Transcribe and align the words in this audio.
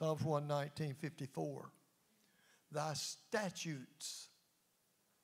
Psalms 0.00 0.22
119, 0.24 0.94
54. 0.94 1.70
Thy 2.72 2.94
statutes, 2.94 4.28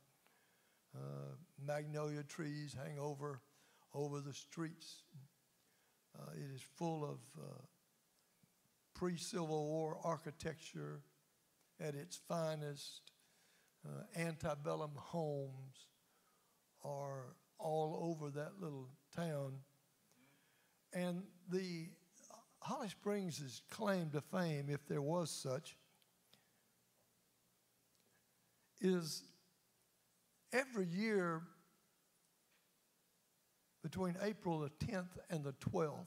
uh, 0.95 1.35
magnolia 1.65 2.23
trees 2.23 2.75
hang 2.75 2.99
over 2.99 3.41
over 3.93 4.19
the 4.19 4.33
streets. 4.33 5.03
Uh, 6.17 6.31
it 6.33 6.53
is 6.53 6.61
full 6.75 7.03
of 7.03 7.19
uh, 7.37 7.61
pre-Civil 8.93 9.47
War 9.47 9.97
architecture 10.03 11.01
at 11.79 11.95
its 11.95 12.19
finest. 12.27 13.01
Uh, 13.85 14.19
antebellum 14.19 14.91
homes 14.95 15.87
are 16.83 17.35
all 17.57 17.99
over 18.11 18.29
that 18.31 18.53
little 18.59 18.89
town. 19.15 19.53
And 20.93 21.23
the 21.51 21.89
Holly 22.61 22.89
Springs' 22.89 23.61
claim 23.69 24.09
to 24.11 24.21
fame, 24.21 24.67
if 24.69 24.87
there 24.87 25.01
was 25.01 25.29
such, 25.29 25.77
is 28.81 29.23
every 30.55 30.87
year 30.87 31.41
between 33.83 34.15
April 34.21 34.59
the 34.59 34.71
10th 34.85 35.17
and 35.29 35.43
the 35.43 35.53
12th, 35.53 36.05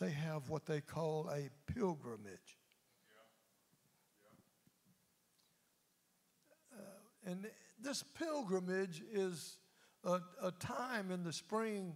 they 0.00 0.10
have 0.10 0.48
what 0.48 0.66
they 0.66 0.80
call 0.80 1.30
a 1.30 1.48
pilgrimage. 1.72 2.58
Uh, 6.74 7.30
and 7.30 7.46
this 7.80 8.02
pilgrimage 8.18 9.02
is 9.12 9.58
a, 10.04 10.18
a 10.42 10.50
time 10.58 11.10
in 11.12 11.22
the 11.22 11.32
spring 11.32 11.94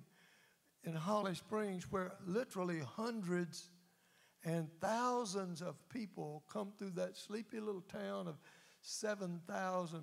in 0.84 0.92
Holly 0.92 1.34
Springs 1.34 1.90
where 1.90 2.12
literally 2.24 2.78
hundreds 2.78 3.70
and 4.44 4.68
thousands 4.80 5.60
of 5.60 5.74
people 5.88 6.44
come 6.48 6.72
through 6.78 6.90
that 6.90 7.16
sleepy 7.16 7.58
little 7.58 7.80
town 7.80 8.28
of 8.28 8.38
7,000 8.82 10.02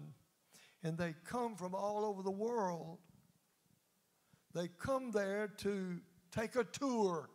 and 0.84 0.98
they 0.98 1.16
come 1.26 1.56
from 1.56 1.74
all 1.74 2.06
over 2.06 2.22
the 2.22 2.32
world. 2.32 3.00
They 4.54 4.68
come 4.68 5.12
there 5.12 5.48
to 5.60 6.00
take 6.32 6.56
a 6.56 6.64
tour. 6.64 7.30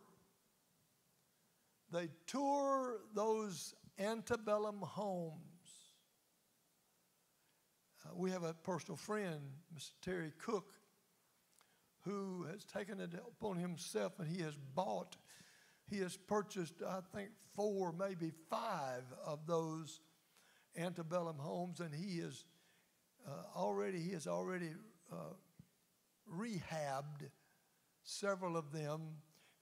They 1.91 2.09
tour 2.27 2.99
those 3.13 3.73
antebellum 3.97 4.79
homes. 4.81 5.33
Uh, 8.05 8.09
we 8.15 8.31
have 8.31 8.43
a 8.43 8.53
personal 8.53 8.95
friend, 8.95 9.41
Mr. 9.75 9.91
Terry 10.01 10.31
Cook, 10.37 10.73
who 12.01 12.45
has 12.51 12.63
taken 12.63 12.99
it 13.01 13.13
upon 13.13 13.57
himself 13.57 14.13
and 14.19 14.27
he 14.27 14.41
has 14.43 14.55
bought, 14.75 15.17
he 15.89 15.97
has 15.99 16.15
purchased, 16.15 16.75
I 16.87 16.99
think, 17.13 17.29
four, 17.55 17.91
maybe 17.91 18.31
five 18.49 19.03
of 19.25 19.45
those 19.47 19.99
antebellum 20.77 21.37
homes, 21.37 21.79
and 21.79 21.93
he 21.93 22.19
is 22.19 22.45
uh, 23.27 23.57
already 23.57 23.99
he 23.99 24.11
has 24.11 24.27
already 24.27 24.69
uh, 25.11 25.33
rehabbed 26.31 27.29
several 28.03 28.57
of 28.57 28.71
them, 28.71 29.01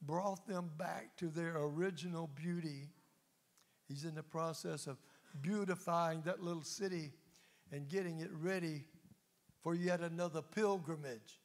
brought 0.02 0.48
them 0.48 0.72
back 0.78 1.16
to 1.18 1.28
their 1.28 1.58
original 1.58 2.28
beauty. 2.28 2.90
He's 3.88 4.04
in 4.04 4.16
the 4.16 4.24
process 4.24 4.88
of 4.88 4.98
beautifying 5.42 6.22
that 6.26 6.42
little 6.42 6.64
city 6.64 7.12
and 7.72 7.88
getting 7.90 8.20
it 8.20 8.30
ready 8.32 8.86
for 9.62 9.76
yet 9.76 10.02
another 10.02 10.42
pilgrimage. 10.42 11.40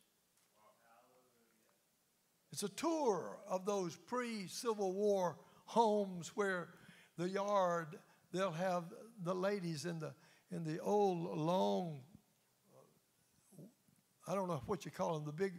It's 2.53 2.63
a 2.63 2.69
tour 2.69 3.39
of 3.49 3.65
those 3.65 3.97
pre 3.97 4.47
Civil 4.47 4.93
War 4.93 5.37
homes 5.65 6.33
where 6.35 6.69
the 7.17 7.29
yard, 7.29 7.99
they'll 8.33 8.51
have 8.53 8.85
the 9.25 9.35
ladies 9.35 9.87
in 9.87 9.99
the, 9.99 10.13
in 10.53 10.65
the 10.65 10.79
old 10.81 11.37
long, 11.37 12.01
uh, 13.59 13.63
I 14.29 14.35
don't 14.35 14.49
know 14.49 14.61
what 14.67 14.85
you 14.85 14.91
call 14.91 15.15
them, 15.15 15.25
the 15.25 15.33
big 15.33 15.55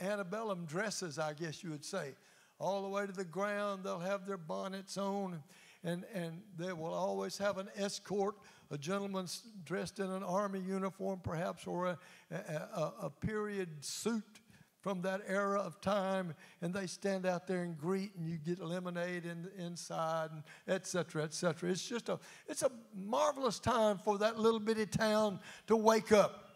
antebellum 0.00 0.64
dresses, 0.64 1.18
I 1.18 1.34
guess 1.34 1.62
you 1.62 1.70
would 1.70 1.84
say. 1.84 2.14
All 2.58 2.82
the 2.82 2.88
way 2.88 3.06
to 3.06 3.12
the 3.12 3.24
ground, 3.24 3.84
they'll 3.84 3.98
have 3.98 4.26
their 4.26 4.38
bonnets 4.38 4.96
on, 4.96 5.42
and, 5.84 6.04
and 6.14 6.40
they 6.56 6.72
will 6.72 6.94
always 6.94 7.36
have 7.38 7.58
an 7.58 7.68
escort, 7.76 8.36
a 8.70 8.78
gentleman 8.78 9.26
dressed 9.64 9.98
in 9.98 10.10
an 10.10 10.22
army 10.22 10.60
uniform, 10.60 11.20
perhaps, 11.22 11.66
or 11.66 11.86
a, 11.86 11.98
a, 12.30 12.92
a 13.02 13.10
period 13.10 13.84
suit 13.84 14.40
from 14.82 15.00
that 15.00 15.22
era 15.28 15.60
of 15.60 15.80
time, 15.80 16.34
and 16.60 16.74
they 16.74 16.86
stand 16.86 17.24
out 17.24 17.46
there 17.46 17.62
and 17.62 17.78
greet, 17.78 18.10
and 18.16 18.28
you 18.28 18.36
get 18.36 18.58
lemonade 18.58 19.24
in, 19.24 19.48
inside, 19.56 20.30
and 20.32 20.42
et 20.66 20.86
cetera, 20.86 21.22
et 21.22 21.32
cetera. 21.32 21.70
It's 21.70 21.88
just 21.88 22.08
a, 22.08 22.18
it's 22.48 22.62
a 22.62 22.70
marvelous 22.94 23.60
time 23.60 23.98
for 23.98 24.18
that 24.18 24.40
little 24.40 24.58
bitty 24.58 24.86
town 24.86 25.38
to 25.68 25.76
wake 25.76 26.10
up. 26.10 26.50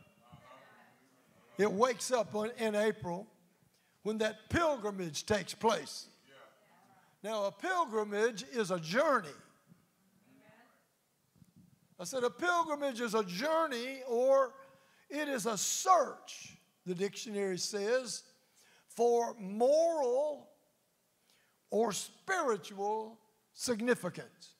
It 1.56 1.70
wakes 1.70 2.10
up 2.10 2.34
in 2.59 2.75
April 2.75 3.28
when 4.03 4.19
that 4.19 4.50
pilgrimage 4.50 5.25
takes 5.25 5.54
place. 5.54 6.06
Now, 7.22 7.44
a 7.44 7.53
pilgrimage 7.53 8.44
is 8.53 8.72
a 8.72 8.81
journey. 8.81 9.28
I 11.98 12.04
said 12.04 12.24
a 12.24 12.30
pilgrimage 12.30 13.00
is 13.00 13.15
a 13.15 13.24
journey 13.24 14.03
or 14.06 14.53
it 15.09 15.28
is 15.28 15.47
a 15.47 15.56
search 15.56 16.55
the 16.86 16.94
dictionary 16.94 17.59
says, 17.59 18.22
for 18.88 19.34
moral 19.38 20.48
or 21.71 21.92
spiritual 21.92 23.18
significance. 23.53 24.54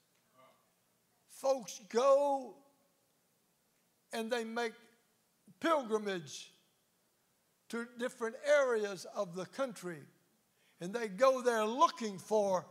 Folks 1.29 1.81
go 1.89 2.57
and 4.13 4.31
they 4.31 4.45
make 4.45 4.73
pilgrimage 5.61 6.53
to 7.69 7.87
different 7.99 8.37
areas 8.47 9.07
of 9.15 9.35
the 9.35 9.47
country, 9.47 9.99
and 10.81 10.93
they 10.93 11.09
go 11.09 11.43
there 11.43 11.65
looking 11.65 12.19
for 12.19 12.67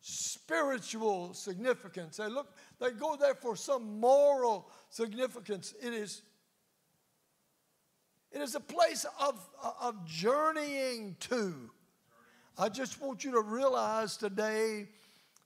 spiritual 0.00 1.32
significance. 1.32 2.16
They 2.16 2.28
look, 2.28 2.56
they 2.80 2.90
go 2.90 3.16
there 3.16 3.34
for 3.34 3.54
some 3.54 4.00
moral 4.00 4.68
significance. 4.90 5.74
It 5.80 5.92
is 5.92 6.22
it 8.32 8.40
is 8.40 8.54
a 8.54 8.60
place 8.60 9.04
of, 9.20 9.38
uh, 9.62 9.72
of 9.80 10.06
journeying 10.06 11.16
to. 11.20 11.70
I 12.58 12.68
just 12.68 13.00
want 13.00 13.24
you 13.24 13.32
to 13.32 13.40
realize 13.40 14.16
today 14.16 14.88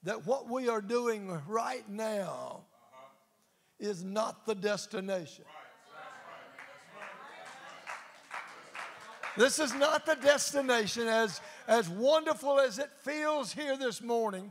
that 0.04 0.26
what 0.26 0.48
we 0.48 0.68
are 0.68 0.80
doing 0.80 1.40
right 1.46 1.88
now 1.88 2.62
is 3.78 4.04
not 4.04 4.46
the 4.46 4.54
destination. 4.54 5.44
This 9.36 9.58
is 9.58 9.74
not 9.74 10.06
the 10.06 10.14
destination, 10.14 11.08
as, 11.08 11.42
as 11.68 11.90
wonderful 11.90 12.58
as 12.58 12.78
it 12.78 12.90
feels 13.02 13.52
here 13.52 13.76
this 13.76 14.00
morning, 14.00 14.50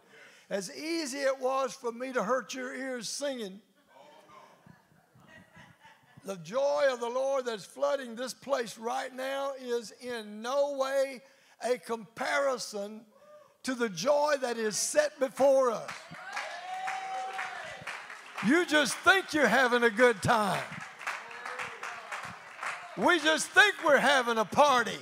as 0.50 0.72
easy 0.76 1.20
it 1.20 1.40
was 1.40 1.74
for 1.74 1.92
me 1.92 2.14
to 2.14 2.24
hurt 2.24 2.54
your 2.54 2.76
ears 2.76 3.10
singing. 3.10 3.62
The 6.26 6.38
joy 6.38 6.86
of 6.92 7.00
the 7.00 7.10
Lord 7.10 7.46
that's 7.46 7.66
flooding 7.66 8.16
this 8.16 8.34
place 8.34 8.80
right 8.80 9.16
now 9.16 9.52
is 9.62 9.94
in 10.02 10.42
no 10.42 10.76
way 10.76 11.22
a 11.64 11.78
comparison 11.78 13.02
to 13.62 13.76
the 13.76 13.90
joy 13.90 14.34
that 14.42 14.58
is 14.58 14.76
set 14.76 15.20
before 15.20 15.70
us. 15.70 15.92
You 18.48 18.66
just 18.66 18.96
think 18.98 19.36
you're 19.36 19.48
having 19.48 19.84
a 19.84 19.90
good 19.92 20.24
time. 20.24 20.64
We 22.98 23.20
just 23.20 23.48
think 23.50 23.76
we're 23.86 23.98
having 23.98 24.40
a 24.40 24.46
party. 24.46 24.98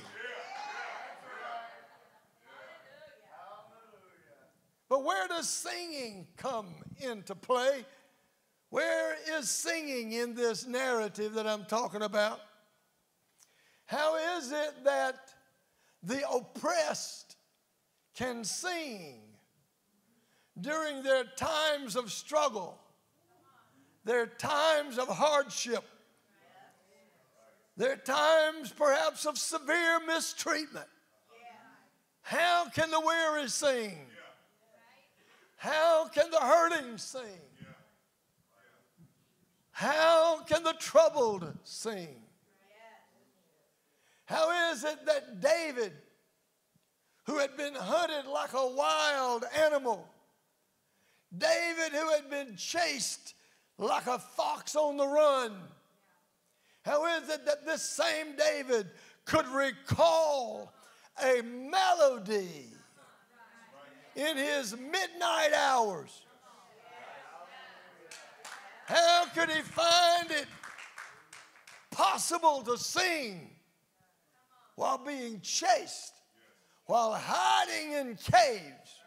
But 4.90 5.04
where 5.04 5.26
does 5.26 5.48
singing 5.48 6.26
come 6.36 6.68
into 7.00 7.34
play? 7.34 7.86
Where 8.74 9.14
is 9.38 9.48
singing 9.48 10.10
in 10.14 10.34
this 10.34 10.66
narrative 10.66 11.34
that 11.34 11.46
I'm 11.46 11.64
talking 11.64 12.02
about? 12.02 12.40
How 13.86 14.16
is 14.36 14.50
it 14.50 14.82
that 14.82 15.32
the 16.02 16.28
oppressed 16.28 17.36
can 18.16 18.42
sing 18.42 19.20
during 20.60 21.04
their 21.04 21.22
times 21.22 21.94
of 21.94 22.10
struggle, 22.10 22.76
their 24.02 24.26
times 24.26 24.98
of 24.98 25.06
hardship, 25.06 25.84
their 27.76 27.94
times, 27.94 28.72
perhaps, 28.76 29.24
of 29.24 29.38
severe 29.38 30.00
mistreatment. 30.04 30.88
How 32.22 32.68
can 32.70 32.90
the 32.90 32.98
weary 32.98 33.48
sing? 33.48 33.98
How 35.58 36.08
can 36.08 36.28
the 36.32 36.40
hurting 36.40 36.98
sing? 36.98 37.40
How 39.74 40.38
can 40.44 40.62
the 40.62 40.74
troubled 40.78 41.52
sing? 41.64 42.22
How 44.24 44.70
is 44.72 44.84
it 44.84 45.04
that 45.04 45.40
David, 45.40 45.92
who 47.24 47.38
had 47.38 47.56
been 47.56 47.74
hunted 47.74 48.30
like 48.30 48.52
a 48.52 48.68
wild 48.68 49.44
animal, 49.58 50.06
David, 51.36 51.90
who 51.90 52.08
had 52.10 52.30
been 52.30 52.54
chased 52.54 53.34
like 53.76 54.06
a 54.06 54.20
fox 54.20 54.76
on 54.76 54.96
the 54.96 55.08
run, 55.08 55.56
how 56.84 57.06
is 57.18 57.28
it 57.28 57.44
that 57.44 57.66
this 57.66 57.82
same 57.82 58.36
David 58.36 58.86
could 59.24 59.48
recall 59.48 60.72
a 61.20 61.42
melody 61.42 62.70
in 64.14 64.36
his 64.36 64.76
midnight 64.76 65.52
hours? 65.52 66.22
How 68.86 69.26
could 69.34 69.50
he 69.50 69.62
find 69.62 70.30
it 70.30 70.46
possible 71.90 72.62
to 72.62 72.76
sing 72.76 73.50
while 74.76 74.98
being 74.98 75.40
chased, 75.40 76.12
while 76.86 77.12
hiding 77.18 77.92
in 77.92 78.16
caves, 78.16 79.00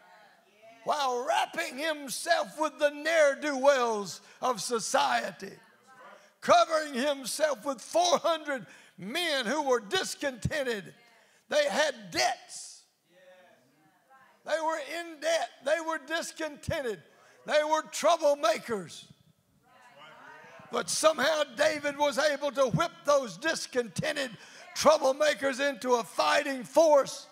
while 0.84 1.24
wrapping 1.26 1.78
himself 1.78 2.58
with 2.58 2.78
the 2.78 2.90
ne'er 2.90 3.38
do 3.40 3.56
wells 3.56 4.20
of 4.40 4.60
society? 4.60 5.52
covering 6.40 6.94
himself 6.94 7.64
with 7.64 7.80
400 7.80 8.66
men 8.96 9.46
who 9.46 9.62
were 9.68 9.80
discontented. 9.80 10.94
They 11.48 11.68
had 11.68 11.94
debts. 12.10 12.82
They 14.44 14.60
were 14.64 14.78
in 14.98 15.20
debt. 15.20 15.50
They 15.64 15.80
were 15.86 16.00
discontented. 16.06 17.02
They 17.46 17.60
were 17.64 17.82
troublemakers. 17.82 19.04
But 20.70 20.90
somehow 20.90 21.44
David 21.56 21.96
was 21.96 22.18
able 22.18 22.50
to 22.52 22.66
whip 22.68 22.92
those 23.04 23.36
discontented 23.36 24.30
troublemakers 24.76 25.66
into 25.66 25.94
a 25.94 26.04
fighting 26.04 26.62
force 26.62 27.26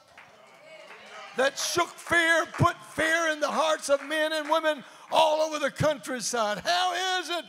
that 1.36 1.58
shook 1.58 1.88
fear, 1.88 2.46
put 2.54 2.76
fear 2.94 3.28
in 3.28 3.40
the 3.40 3.50
hearts 3.50 3.90
of 3.90 4.04
men 4.06 4.32
and 4.32 4.48
women 4.48 4.82
all 5.12 5.42
over 5.42 5.58
the 5.58 5.70
countryside. 5.70 6.58
How 6.58 7.20
is 7.20 7.30
it 7.30 7.44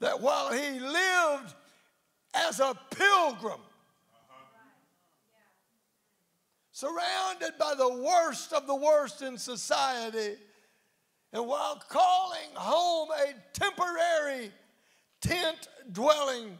that 0.00 0.20
while 0.20 0.52
he 0.52 0.78
lived 0.78 1.54
as 2.34 2.60
a 2.60 2.78
pilgrim, 2.90 3.60
surrounded 6.72 7.52
by 7.58 7.74
the 7.74 7.88
worst 7.88 8.52
of 8.52 8.66
the 8.66 8.74
worst 8.74 9.22
in 9.22 9.38
society, 9.38 10.36
and 11.32 11.46
while 11.46 11.82
calling 11.88 12.50
home 12.54 13.08
a 13.10 13.34
temporary 13.52 14.50
tent 15.20 15.68
dwelling, 15.92 16.58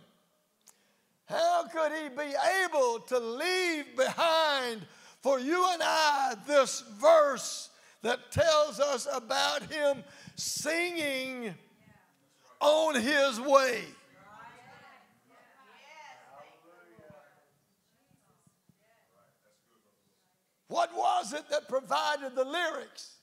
how 1.26 1.64
could 1.68 1.92
he 1.92 2.08
be 2.08 2.34
able 2.64 3.00
to 3.00 3.18
leave 3.18 3.96
behind 3.96 4.82
for 5.20 5.38
you 5.38 5.66
and 5.72 5.82
I 5.82 6.34
this 6.46 6.82
verse 6.98 7.70
that 8.02 8.32
tells 8.32 8.80
us 8.80 9.06
about 9.12 9.70
him 9.70 10.02
singing? 10.36 11.54
on 12.60 12.94
his 12.94 13.40
way. 13.40 13.82
What 20.68 20.94
was 20.94 21.32
it 21.32 21.48
that 21.50 21.68
provided 21.68 22.36
the 22.36 22.44
lyrics? 22.44 23.16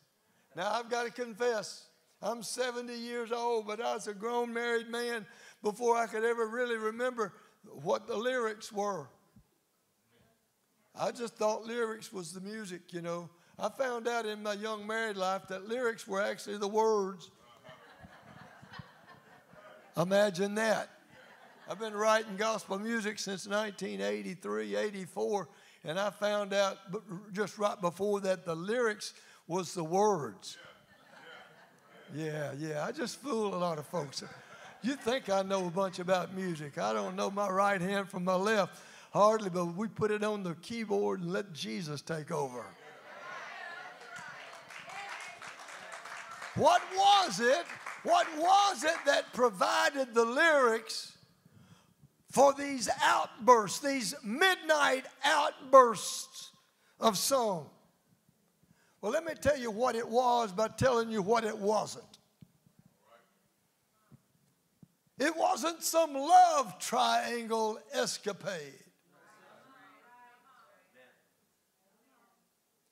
Now, 0.55 0.73
I've 0.73 0.89
got 0.89 1.05
to 1.05 1.11
confess, 1.11 1.85
I'm 2.21 2.41
70 2.41 2.93
years 2.93 3.31
old, 3.31 3.67
but 3.67 3.79
I 3.79 3.93
was 3.93 4.07
a 4.07 4.13
grown 4.13 4.53
married 4.53 4.89
man 4.89 5.25
before 5.61 5.95
I 5.97 6.07
could 6.07 6.23
ever 6.23 6.47
really 6.47 6.77
remember 6.77 7.33
what 7.63 8.07
the 8.07 8.15
lyrics 8.15 8.71
were. 8.71 9.07
I 10.99 11.11
just 11.11 11.35
thought 11.35 11.65
lyrics 11.65 12.11
was 12.11 12.33
the 12.33 12.41
music, 12.41 12.91
you 12.91 13.01
know. 13.01 13.29
I 13.59 13.69
found 13.69 14.07
out 14.07 14.25
in 14.25 14.41
my 14.43 14.53
young 14.53 14.85
married 14.85 15.17
life 15.17 15.47
that 15.49 15.67
lyrics 15.67 16.07
were 16.07 16.21
actually 16.21 16.57
the 16.57 16.67
words 16.67 17.29
Imagine 19.97 20.53
that. 20.55 20.89
I've 21.67 21.79
been 21.79 21.95
writing 21.95 22.37
gospel 22.37 22.77
music 22.77 23.17
since 23.17 23.47
1983, 23.47 24.75
84, 24.75 25.49
and 25.85 25.99
I 25.99 26.11
found 26.11 26.53
out 26.53 26.77
just 27.33 27.57
right 27.57 27.79
before 27.81 28.21
that 28.21 28.45
the 28.45 28.53
lyrics 28.53 29.13
was 29.47 29.73
the 29.73 29.83
words. 29.83 30.55
Yeah, 30.59 30.76
yeah. 32.15 32.51
Yeah. 32.57 32.85
I 32.85 32.91
just 32.91 33.21
fool 33.21 33.53
a 33.53 33.57
lot 33.57 33.77
of 33.77 33.87
folks. 33.87 34.23
You 34.81 34.95
think 34.95 35.29
I 35.29 35.41
know 35.41 35.67
a 35.67 35.71
bunch 35.71 35.99
about 35.99 36.33
music. 36.33 36.77
I 36.77 36.93
don't 36.93 37.15
know 37.15 37.31
my 37.31 37.49
right 37.49 37.81
hand 37.81 38.09
from 38.09 38.23
my 38.23 38.35
left 38.35 38.79
hardly, 39.11 39.49
but 39.49 39.65
we 39.75 39.87
put 39.87 40.11
it 40.11 40.23
on 40.23 40.43
the 40.43 40.55
keyboard 40.55 41.21
and 41.21 41.31
let 41.31 41.53
Jesus 41.53 42.01
take 42.01 42.31
over. 42.31 42.63
What 46.55 46.81
was 46.95 47.39
it 47.39 47.65
what 48.03 48.25
was 48.37 48.85
it 48.85 48.95
that 49.05 49.33
provided 49.33 50.13
the 50.13 50.23
lyrics 50.23 51.11
for 52.31 52.53
these 52.53 52.87
outbursts, 53.01 53.79
these 53.79 54.15
midnight 54.23 55.05
outbursts 55.25 56.51
of 57.01 57.17
song? 57.17 57.69
Well, 59.01 59.11
let 59.11 59.25
me 59.25 59.33
tell 59.39 59.57
you 59.57 59.71
what 59.71 59.95
it 59.95 60.07
was 60.07 60.51
by 60.51 60.69
telling 60.69 61.11
you 61.11 61.21
what 61.21 61.43
it 61.43 61.57
wasn't. 61.57 62.03
It 65.19 65.35
wasn't 65.35 65.83
some 65.83 66.13
love 66.13 66.77
triangle 66.79 67.79
escapade. 67.91 68.83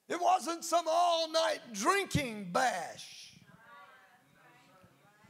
It 0.08 0.22
wasn't 0.22 0.64
some 0.64 0.86
all 0.88 1.32
night 1.32 1.60
drinking 1.74 2.50
bash. 2.52 3.34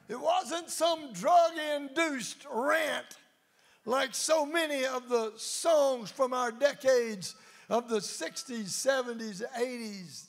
It 0.07 0.19
wasn't 0.19 0.69
some 0.69 1.13
drug 1.13 1.53
induced 1.75 2.45
rant 2.51 3.17
like 3.85 4.13
so 4.13 4.45
many 4.45 4.85
of 4.85 5.09
the 5.09 5.33
songs 5.37 6.11
from 6.11 6.33
our 6.33 6.51
decades 6.51 7.35
of 7.69 7.87
the 7.87 7.97
60s, 7.97 8.65
70s, 8.65 9.43
80s, 9.57 10.24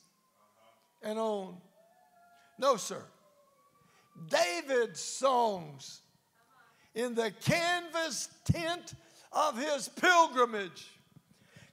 and 1.03 1.19
on. 1.19 1.57
No, 2.59 2.76
sir. 2.76 3.03
David's 4.29 5.00
songs 5.00 6.00
in 6.95 7.15
the 7.15 7.31
canvas 7.43 8.29
tent 8.45 8.95
of 9.33 9.59
his 9.59 9.88
pilgrimage 9.88 10.87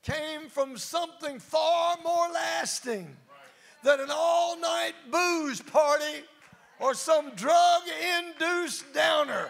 came 0.04 0.50
from 0.50 0.78
something 0.78 1.40
far 1.40 1.96
more 2.04 2.28
lasting 2.34 3.16
than 3.84 4.02
an 4.02 4.10
all 4.12 4.60
night 4.60 4.94
booze 5.10 5.62
party 5.62 6.24
or 6.80 6.94
some 6.94 7.30
drug 7.36 7.84
induced 8.20 8.94
downer. 8.94 9.50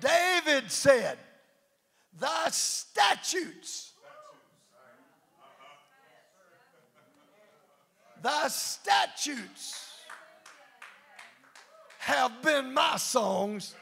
David 0.00 0.70
said, 0.70 1.18
Thy 2.18 2.48
statutes, 2.50 3.91
thy 8.22 8.48
statutes 8.48 9.98
have 11.98 12.42
been 12.42 12.72
my 12.72 12.96
songs. 12.96 13.74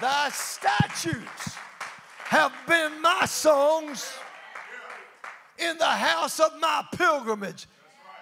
Thy 0.00 0.30
statutes 0.30 1.56
have 2.24 2.52
been 2.66 3.02
my 3.02 3.26
songs 3.26 4.12
in 5.58 5.76
the 5.78 5.84
house 5.84 6.40
of 6.40 6.52
my 6.60 6.84
pilgrimage. 6.94 7.66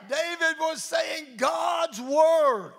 David 0.08 0.56
was 0.58 0.82
saying, 0.82 1.26
God's 1.36 2.00
word, 2.00 2.72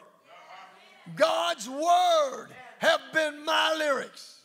God's 1.16 1.70
word 1.70 2.48
have 2.80 3.02
been 3.14 3.46
my 3.46 3.76
lyrics. 3.78 4.40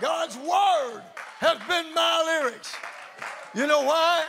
God's 0.00 0.36
word 0.36 1.02
has 1.38 1.58
been 1.68 1.94
my 1.94 2.40
lyrics. 2.42 2.74
You 3.54 3.66
know 3.66 3.82
why? 3.82 4.24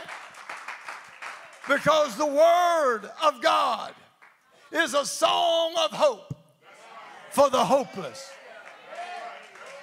Because 1.68 2.16
the 2.16 2.26
word 2.26 3.02
of 3.22 3.40
God 3.40 3.94
is 4.72 4.94
a 4.94 5.06
song 5.06 5.74
of 5.84 5.90
hope 5.92 6.34
for 7.30 7.50
the 7.50 7.64
hopeless. 7.64 8.30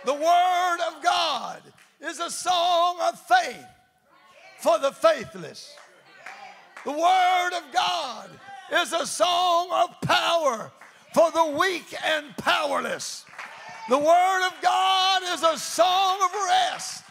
The 0.05 0.13
word 0.13 0.77
of 0.87 1.03
God 1.03 1.61
is 2.01 2.19
a 2.19 2.29
song 2.29 2.97
of 3.01 3.19
faith 3.19 3.65
for 4.59 4.77
the 4.77 4.91
faithless. 4.91 5.75
The 6.85 6.91
Word 6.91 7.51
of 7.55 7.63
God 7.73 8.29
is 8.71 8.93
a 8.93 9.05
song 9.05 9.69
of 9.71 10.01
power 10.01 10.71
for 11.13 11.31
the 11.31 11.57
weak 11.59 11.93
and 12.05 12.35
powerless. 12.37 13.25
The 13.89 13.97
Word 13.97 14.47
of 14.47 14.53
God 14.61 15.23
is 15.33 15.43
a 15.43 15.57
song 15.57 16.19
of 16.23 16.31
rest 16.47 17.03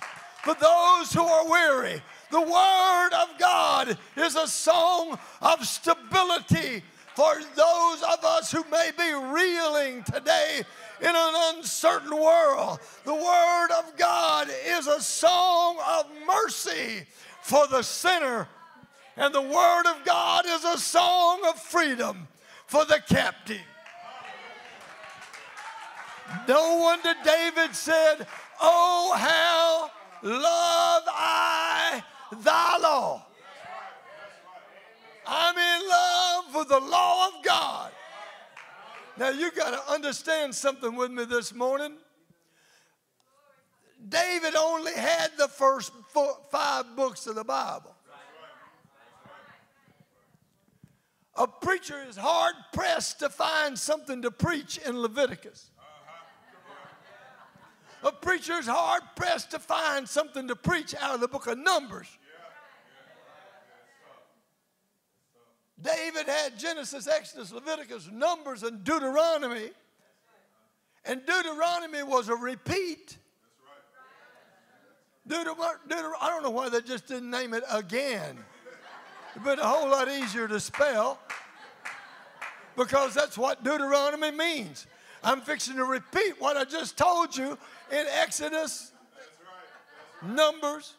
for 0.42 0.54
those 0.54 1.12
who 1.12 1.22
are 1.22 1.50
weary. 1.50 2.02
The 2.30 2.40
Word 2.40 3.10
of 3.14 3.28
God 3.38 3.98
is 4.16 4.36
a 4.36 4.46
song 4.46 5.18
of 5.40 5.66
stability 5.66 6.82
for 7.14 7.34
those 7.56 8.02
of 8.02 8.24
us 8.24 8.52
who 8.52 8.62
may 8.70 8.90
be 8.96 9.12
reeling 9.12 10.04
today 10.04 10.62
in 11.00 11.08
an 11.08 11.56
uncertain 11.56 12.14
world. 12.14 12.80
The 13.04 13.14
Word 13.14 13.68
of 13.78 13.96
God 13.96 14.48
is 14.66 14.86
a 14.86 15.00
song 15.00 15.78
of 15.88 16.06
mercy 16.26 17.06
for 17.42 17.66
the 17.66 17.82
sinner. 17.82 18.46
And 19.16 19.34
the 19.34 19.42
Word 19.42 19.86
of 19.86 20.04
God 20.04 20.44
is 20.46 20.64
a 20.64 20.78
song 20.78 21.40
of 21.48 21.58
freedom 21.58 22.28
for 22.66 22.84
the 22.84 23.00
captive. 23.08 23.58
No 26.46 26.76
wonder 26.76 27.14
David 27.24 27.74
said, 27.74 28.26
Oh, 28.60 29.14
how 29.16 29.90
love 30.22 31.02
I 31.08 31.57
thy 32.42 32.78
law. 32.78 33.24
I'm 35.26 35.56
in 35.56 35.88
love 35.88 36.54
with 36.54 36.68
the 36.68 36.80
law 36.80 37.28
of 37.28 37.44
God. 37.44 37.92
Now, 39.18 39.30
you 39.30 39.50
got 39.50 39.70
to 39.70 39.92
understand 39.92 40.54
something 40.54 40.94
with 40.94 41.10
me 41.10 41.24
this 41.24 41.52
morning. 41.52 41.96
David 44.08 44.54
only 44.54 44.94
had 44.94 45.32
the 45.36 45.48
first 45.48 45.92
four, 46.12 46.38
five 46.50 46.96
books 46.96 47.26
of 47.26 47.34
the 47.34 47.44
Bible. 47.44 47.94
A 51.34 51.46
preacher 51.46 52.02
is 52.08 52.16
hard 52.16 52.54
pressed 52.72 53.20
to 53.20 53.28
find 53.28 53.78
something 53.78 54.22
to 54.22 54.30
preach 54.30 54.78
in 54.78 55.00
Leviticus. 55.00 55.70
A 58.04 58.12
preacher 58.12 58.54
is 58.54 58.66
hard 58.66 59.02
pressed 59.16 59.50
to 59.50 59.58
find 59.58 60.08
something 60.08 60.48
to 60.48 60.56
preach 60.56 60.94
out 61.00 61.14
of 61.14 61.20
the 61.20 61.28
book 61.28 61.46
of 61.46 61.58
Numbers. 61.58 62.06
David 65.80 66.26
had 66.26 66.58
Genesis, 66.58 67.06
Exodus, 67.06 67.52
Leviticus, 67.52 68.08
Numbers, 68.12 68.62
and 68.62 68.82
Deuteronomy. 68.82 69.70
And 71.04 71.24
Deuteronomy 71.24 72.02
was 72.02 72.28
a 72.28 72.34
repeat 72.34 73.18
Deuteronomy, 75.28 76.16
I 76.20 76.28
don't 76.28 76.42
know 76.42 76.50
why 76.50 76.70
they 76.70 76.80
just 76.80 77.06
didn't 77.06 77.30
name 77.30 77.52
it 77.52 77.62
again. 77.70 78.38
It'd 79.32 79.44
been 79.44 79.58
a 79.58 79.66
whole 79.66 79.88
lot 79.90 80.08
easier 80.08 80.48
to 80.48 80.58
spell 80.58 81.20
because 82.76 83.12
that's 83.12 83.36
what 83.36 83.62
Deuteronomy 83.62 84.30
means. 84.30 84.86
I'm 85.22 85.40
fixing 85.40 85.76
to 85.76 85.84
repeat 85.84 86.34
what 86.38 86.56
I 86.56 86.64
just 86.64 86.96
told 86.96 87.36
you 87.36 87.58
in 87.90 88.06
Exodus, 88.20 88.92
Numbers, 90.22 90.94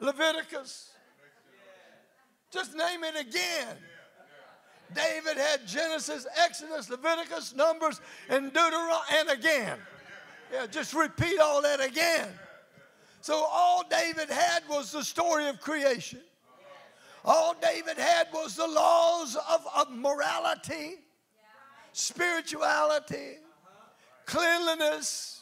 Leviticus. 0.00 0.90
Just 2.50 2.74
name 2.74 3.04
it 3.04 3.16
again. 3.20 3.76
David 4.94 5.36
had 5.36 5.66
Genesis, 5.66 6.26
Exodus, 6.42 6.88
Leviticus, 6.88 7.54
Numbers, 7.54 8.00
and 8.28 8.52
Deuteronomy, 8.52 9.00
and 9.14 9.30
again. 9.30 9.78
Yeah, 10.52 10.66
just 10.66 10.94
repeat 10.94 11.38
all 11.40 11.60
that 11.62 11.80
again. 11.80 12.28
So 13.20 13.34
all 13.50 13.82
David 13.90 14.30
had 14.30 14.62
was 14.68 14.92
the 14.92 15.02
story 15.02 15.48
of 15.48 15.60
creation. 15.60 16.20
All 17.24 17.56
David 17.60 17.98
had 17.98 18.28
was 18.32 18.54
the 18.54 18.66
laws 18.66 19.36
of, 19.50 19.66
of 19.74 19.90
morality, 19.90 20.98
spirituality, 21.96 23.38
cleanliness. 24.26 25.40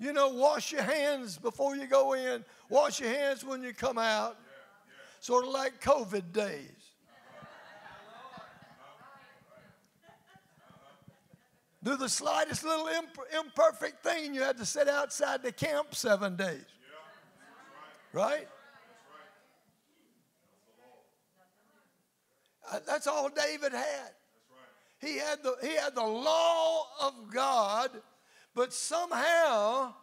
You 0.00 0.12
know, 0.12 0.28
wash 0.30 0.72
your 0.72 0.82
hands 0.82 1.38
before 1.38 1.76
you 1.76 1.86
go 1.86 2.14
in, 2.14 2.44
wash 2.68 3.00
your 3.00 3.10
hands 3.10 3.44
when 3.44 3.62
you 3.62 3.72
come 3.72 3.98
out. 3.98 4.36
Sort 5.20 5.44
of 5.44 5.50
like 5.50 5.80
COVID 5.80 6.32
days. 6.32 6.70
do 11.84 11.96
the 11.96 12.08
slightest 12.08 12.64
little 12.64 12.88
imp- 12.88 13.18
imperfect 13.38 14.02
thing, 14.02 14.34
you 14.34 14.42
had 14.42 14.58
to 14.58 14.66
sit 14.66 14.88
outside 14.88 15.42
the 15.42 15.52
camp 15.52 15.94
seven 15.94 16.36
days. 16.36 16.64
Right? 18.12 18.48
That's 22.86 23.06
all 23.06 23.30
David 23.30 23.72
had. 23.72 24.17
He 25.00 25.18
had 25.18 25.42
the 25.42 25.56
he 25.62 25.74
had 25.76 25.94
the 25.94 26.02
law 26.02 26.86
of 27.02 27.14
God, 27.32 27.90
but 28.54 28.72
somehow 28.72 29.94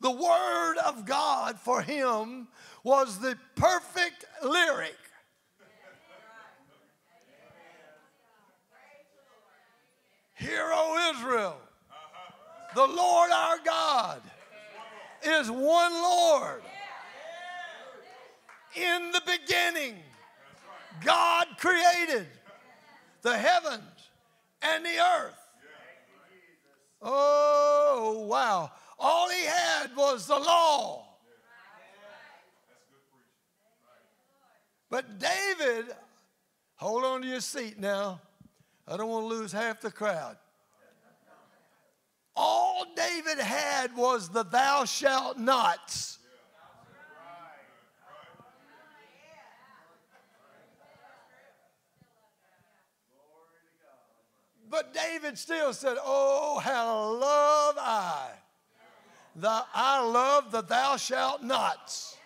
the 0.00 0.10
word 0.10 0.76
of 0.86 1.04
God 1.04 1.58
for 1.58 1.82
him 1.82 2.48
was 2.84 3.18
the 3.18 3.36
perfect 3.56 4.24
lyric 4.42 4.96
Hear, 10.38 10.70
O 10.72 11.12
Israel, 11.12 11.56
the 12.76 12.86
Lord 12.86 13.30
our 13.32 13.58
God 13.64 14.22
is 15.24 15.50
one 15.50 15.92
Lord. 15.92 16.62
In 18.76 19.10
the 19.10 19.22
beginning, 19.26 19.96
God 21.04 21.48
created 21.58 22.28
the 23.28 23.36
heavens 23.36 24.10
and 24.62 24.84
the 24.84 24.98
earth. 24.98 25.38
Oh, 27.02 28.24
wow. 28.26 28.70
All 28.98 29.28
he 29.28 29.44
had 29.44 29.94
was 29.94 30.26
the 30.26 30.38
law. 30.38 31.04
But 34.90 35.18
David, 35.18 35.94
hold 36.76 37.04
on 37.04 37.20
to 37.20 37.28
your 37.28 37.40
seat 37.40 37.78
now. 37.78 38.20
I 38.86 38.96
don't 38.96 39.10
want 39.10 39.24
to 39.24 39.28
lose 39.28 39.52
half 39.52 39.82
the 39.82 39.90
crowd. 39.90 40.38
All 42.34 42.86
David 42.96 43.38
had 43.38 43.94
was 43.94 44.30
the 44.30 44.44
thou 44.44 44.86
shalt 44.86 45.36
nots. 45.38 46.17
But 54.70 54.92
David 54.92 55.38
still 55.38 55.72
said, 55.72 55.96
Oh, 56.02 56.58
how 56.58 57.12
love 57.12 57.76
I. 57.78 58.28
The, 59.36 59.64
I 59.72 60.04
love 60.04 60.50
the 60.50 60.62
thou 60.62 60.96
shalt 60.96 61.42
nots. 61.42 62.16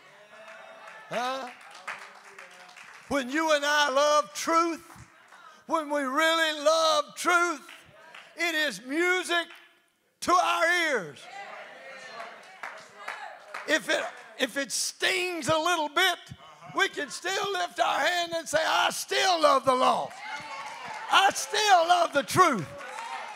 Huh? 1.08 1.48
When 3.08 3.30
you 3.30 3.52
and 3.52 3.64
I 3.64 3.90
love 3.90 4.32
truth, 4.32 4.82
when 5.66 5.90
we 5.90 6.00
really 6.00 6.64
love 6.64 7.04
truth, 7.16 7.60
it 8.36 8.54
is 8.54 8.80
music 8.86 9.46
to 10.20 10.32
our 10.32 10.64
ears. 10.90 11.18
if 13.68 13.90
it 13.90 14.02
if 14.38 14.56
it 14.56 14.72
stings 14.72 15.48
a 15.48 15.56
little 15.56 15.88
bit, 15.88 16.18
we 16.74 16.88
can 16.88 17.10
still 17.10 17.52
lift 17.52 17.78
our 17.78 18.00
hand 18.00 18.32
and 18.34 18.48
say, 18.48 18.58
I 18.66 18.90
still 18.90 19.40
love 19.40 19.64
the 19.64 19.74
law. 19.74 20.10
I 21.12 21.30
still 21.34 21.88
love 21.88 22.12
the 22.12 22.22
truth. 22.22 22.66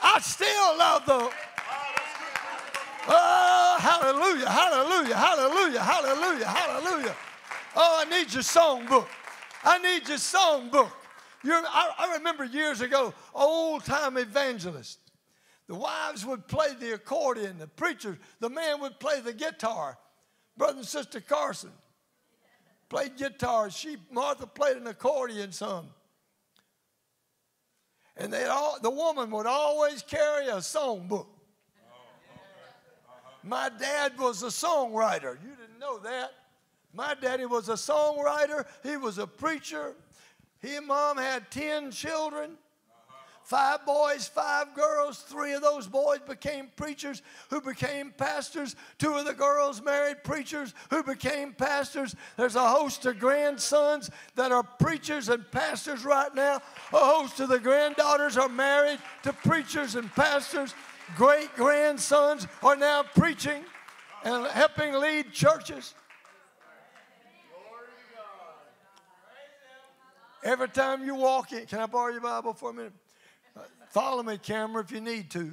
I 0.03 0.19
still 0.21 0.79
love 0.79 1.05
the. 1.05 1.31
Oh, 3.09 3.77
hallelujah, 3.79 4.49
hallelujah, 4.49 5.15
hallelujah, 5.15 5.81
hallelujah, 5.81 6.47
hallelujah. 6.47 7.17
Oh, 7.77 8.05
I 8.05 8.11
need 8.11 8.33
your 8.33 8.43
songbook. 8.43 9.07
I 9.63 9.79
need 9.79 10.09
your 10.09 10.19
songbook. 10.19 10.91
You're, 11.45 11.63
I, 11.67 11.93
I 11.99 12.15
remember 12.15 12.45
years 12.45 12.81
ago, 12.81 13.13
old 13.35 13.85
time 13.85 14.17
evangelist. 14.17 14.99
The 15.69 15.75
wives 15.75 16.25
would 16.25 16.49
play 16.49 16.69
the 16.79 16.95
accordion, 16.95 17.59
the 17.59 17.67
preacher, 17.67 18.19
the 18.41 18.49
man 18.49 18.81
would 18.81 18.99
play 18.99 19.21
the 19.21 19.33
guitar. 19.33 19.99
Brother 20.57 20.79
and 20.79 20.87
Sister 20.87 21.21
Carson 21.21 21.73
played 22.89 23.17
guitar. 23.17 23.69
She, 23.71 23.97
Martha 24.11 24.47
played 24.47 24.77
an 24.77 24.87
accordion 24.87 25.53
some. 25.53 25.89
And 28.17 28.33
they 28.33 28.45
all, 28.47 28.79
the 28.81 28.91
woman 28.91 29.31
would 29.31 29.47
always 29.47 30.03
carry 30.03 30.49
a 30.49 30.57
songbook. 30.57 31.27
My 33.43 33.69
dad 33.69 34.19
was 34.19 34.43
a 34.43 34.47
songwriter. 34.47 35.37
You 35.43 35.51
didn't 35.51 35.79
know 35.79 35.99
that. 36.01 36.33
My 36.93 37.15
daddy 37.15 37.47
was 37.47 37.69
a 37.69 37.75
songwriter. 37.75 38.67
He 38.83 38.97
was 38.97 39.19
a 39.19 39.27
preacher. 39.27 39.95
He 40.63 40.77
and 40.77 40.87
mom 40.87 41.19
had 41.19 41.51
10 41.51 41.91
children. 41.91 42.53
Five 43.47 43.87
boys, 43.87 44.27
five 44.27 44.75
girls. 44.75 45.19
Three 45.19 45.53
of 45.53 45.63
those 45.63 45.87
boys 45.87 46.19
became 46.27 46.67
preachers 46.75 47.23
who 47.49 47.61
became 47.61 48.11
pastors. 48.11 48.75
Two 48.99 49.15
of 49.15 49.25
the 49.25 49.35
girls 49.35 49.81
married 49.81 50.25
preachers 50.25 50.75
who 50.91 51.05
became 51.05 51.53
pastors. 51.53 52.17
There's 52.37 52.57
a 52.57 52.69
host 52.69 53.07
of 53.07 53.21
grandsons 53.21 54.11
that 54.35 54.51
are 54.51 54.65
preachers 54.65 55.29
and 55.29 55.49
pastors 55.53 56.05
right 56.05 56.35
now. 56.35 56.57
A 56.93 56.99
host 56.99 57.39
of 57.39 57.49
the 57.49 57.61
granddaughters 57.61 58.37
are 58.37 58.49
married 58.49 58.99
to 59.23 59.33
preachers 59.33 59.95
and 59.95 60.11
pastors. 60.17 60.75
Great 61.15 61.55
grandsons 61.55 62.49
are 62.65 62.75
now 62.75 63.05
preaching 63.15 63.63
and 64.25 64.45
helping 64.49 64.93
lead 64.95 65.31
churches. 65.33 65.95
Every 70.43 70.69
time 70.69 71.05
you 71.05 71.15
walk 71.15 71.53
in, 71.53 71.65
can 71.67 71.79
I 71.79 71.87
borrow 71.87 72.11
your 72.11 72.21
Bible 72.21 72.53
for 72.53 72.71
a 72.71 72.73
minute? 72.73 72.93
Follow 73.89 74.23
me, 74.23 74.39
camera, 74.39 74.83
if 74.83 74.91
you 74.91 75.01
need 75.01 75.31
to. 75.31 75.39
Yeah, 75.39 75.51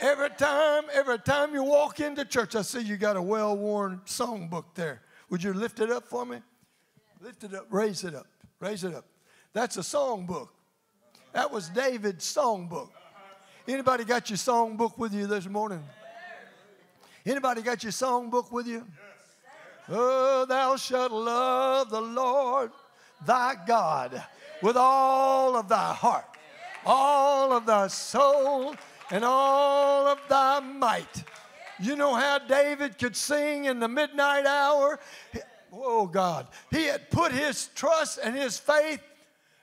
yeah, 0.00 0.10
every 0.10 0.30
time, 0.30 0.84
every 0.92 1.18
time 1.18 1.52
you 1.52 1.62
walk 1.62 2.00
into 2.00 2.24
church, 2.24 2.56
I 2.56 2.62
see 2.62 2.80
you 2.80 2.96
got 2.96 3.16
a 3.16 3.22
well-worn 3.22 4.00
songbook 4.06 4.64
there. 4.74 5.02
Would 5.30 5.42
you 5.42 5.52
lift 5.52 5.80
it 5.80 5.90
up 5.90 6.06
for 6.06 6.24
me? 6.24 6.38
Lift 7.20 7.44
it 7.44 7.54
up, 7.54 7.66
raise 7.70 8.04
it 8.04 8.14
up, 8.14 8.26
raise 8.60 8.84
it 8.84 8.94
up. 8.94 9.06
That's 9.52 9.76
a 9.76 9.80
songbook. 9.80 10.48
That 11.32 11.50
was 11.50 11.68
David's 11.68 12.24
songbook. 12.24 12.90
Anybody 13.66 14.04
got 14.04 14.28
your 14.30 14.36
songbook 14.36 14.98
with 14.98 15.14
you 15.14 15.26
this 15.26 15.48
morning? 15.48 15.82
Anybody 17.24 17.62
got 17.62 17.82
your 17.82 17.92
songbook 17.92 18.52
with 18.52 18.66
you? 18.66 18.86
Oh, 19.88 20.44
thou 20.46 20.76
shalt 20.76 21.12
love 21.12 21.90
the 21.90 22.00
Lord 22.00 22.70
thy 23.24 23.54
God 23.66 24.22
with 24.62 24.76
all 24.76 25.56
of 25.56 25.68
thy 25.68 25.92
heart 25.92 26.33
all 26.86 27.52
of 27.52 27.66
thy 27.66 27.86
soul 27.88 28.74
and 29.10 29.24
all 29.24 30.06
of 30.06 30.18
thy 30.28 30.60
might. 30.60 31.24
You 31.80 31.96
know 31.96 32.14
how 32.14 32.38
David 32.38 32.98
could 32.98 33.16
sing 33.16 33.64
in 33.64 33.80
the 33.80 33.88
midnight 33.88 34.46
hour? 34.46 35.00
Oh, 35.72 36.06
God. 36.06 36.46
He 36.70 36.84
had 36.84 37.10
put 37.10 37.32
his 37.32 37.68
trust 37.74 38.20
and 38.22 38.36
his 38.36 38.58
faith 38.58 39.00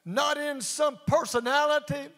not 0.03 0.37
in 0.37 0.61
some 0.61 0.99
personality. 1.07 2.09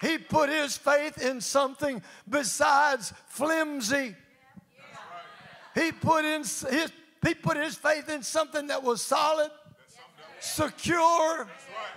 He 0.00 0.18
put 0.18 0.48
his 0.48 0.76
faith 0.76 1.20
in 1.20 1.40
something 1.40 2.02
besides 2.28 3.12
flimsy. 3.26 4.14
He 5.74 5.92
put, 5.92 6.24
in 6.24 6.40
his, 6.40 6.92
he 7.24 7.34
put 7.34 7.56
his 7.56 7.74
faith 7.76 8.08
in 8.08 8.22
something 8.22 8.68
that 8.68 8.82
was 8.82 9.02
solid, 9.02 9.50
secure, 10.40 11.46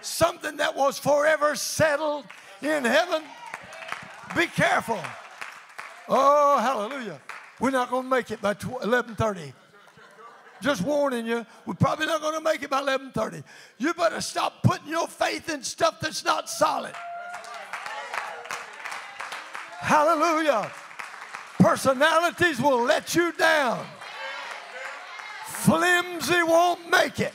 something 0.02 0.58
that 0.58 0.76
was 0.76 1.00
forever 1.00 1.56
settled 1.56 2.26
in 2.62 2.86
heaven. 2.86 3.24
Be 4.36 4.48
careful. 4.48 5.00
Oh, 6.08 6.58
hallelujah. 6.60 7.20
We're 7.60 7.72
not 7.72 7.90
going 7.90 8.04
to 8.04 8.10
make 8.10 8.32
it 8.32 8.42
by 8.42 8.54
11:30. 8.54 9.54
Just 10.62 10.84
warning 10.84 11.26
you, 11.26 11.46
we're 11.66 11.74
probably 11.74 12.06
not 12.06 12.22
going 12.22 12.36
to 12.36 12.42
make 12.42 12.62
it 12.62 12.70
by 12.70 12.82
11:30. 12.82 13.44
You 13.78 13.94
better 13.94 14.22
stop 14.22 14.62
putting 14.64 14.88
your 14.88 15.08
faith 15.08 15.50
in 15.50 15.64
stuff 15.64 16.00
that's 16.00 16.24
not 16.24 16.50
solid. 16.50 16.94
Hallelujah. 19.80 20.72
Personalities 21.60 22.62
will 22.62 22.84
let 22.84 23.14
you 23.16 23.32
down. 23.34 23.86
Flimsy 25.46 26.44
won't 26.44 26.90
make 26.90 27.20
it. 27.20 27.34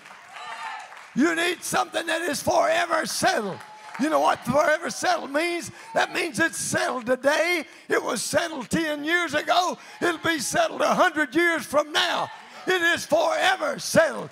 You 1.16 1.34
need 1.34 1.62
something 1.62 2.06
that 2.06 2.20
is 2.22 2.42
forever 2.42 3.06
settled. 3.06 3.58
You 3.98 4.10
know 4.10 4.20
what 4.20 4.44
forever 4.44 4.90
settled 4.90 5.32
means? 5.32 5.70
That 5.94 6.12
means 6.12 6.38
it's 6.38 6.58
settled 6.58 7.06
today. 7.06 7.64
It 7.88 8.02
was 8.02 8.22
settled 8.22 8.68
10 8.68 9.04
years 9.04 9.32
ago. 9.32 9.78
It'll 10.02 10.18
be 10.18 10.38
settled 10.38 10.80
100 10.80 11.34
years 11.34 11.64
from 11.64 11.92
now. 11.92 12.28
It 12.66 12.82
is 12.82 13.06
forever 13.06 13.78
settled. 13.78 14.28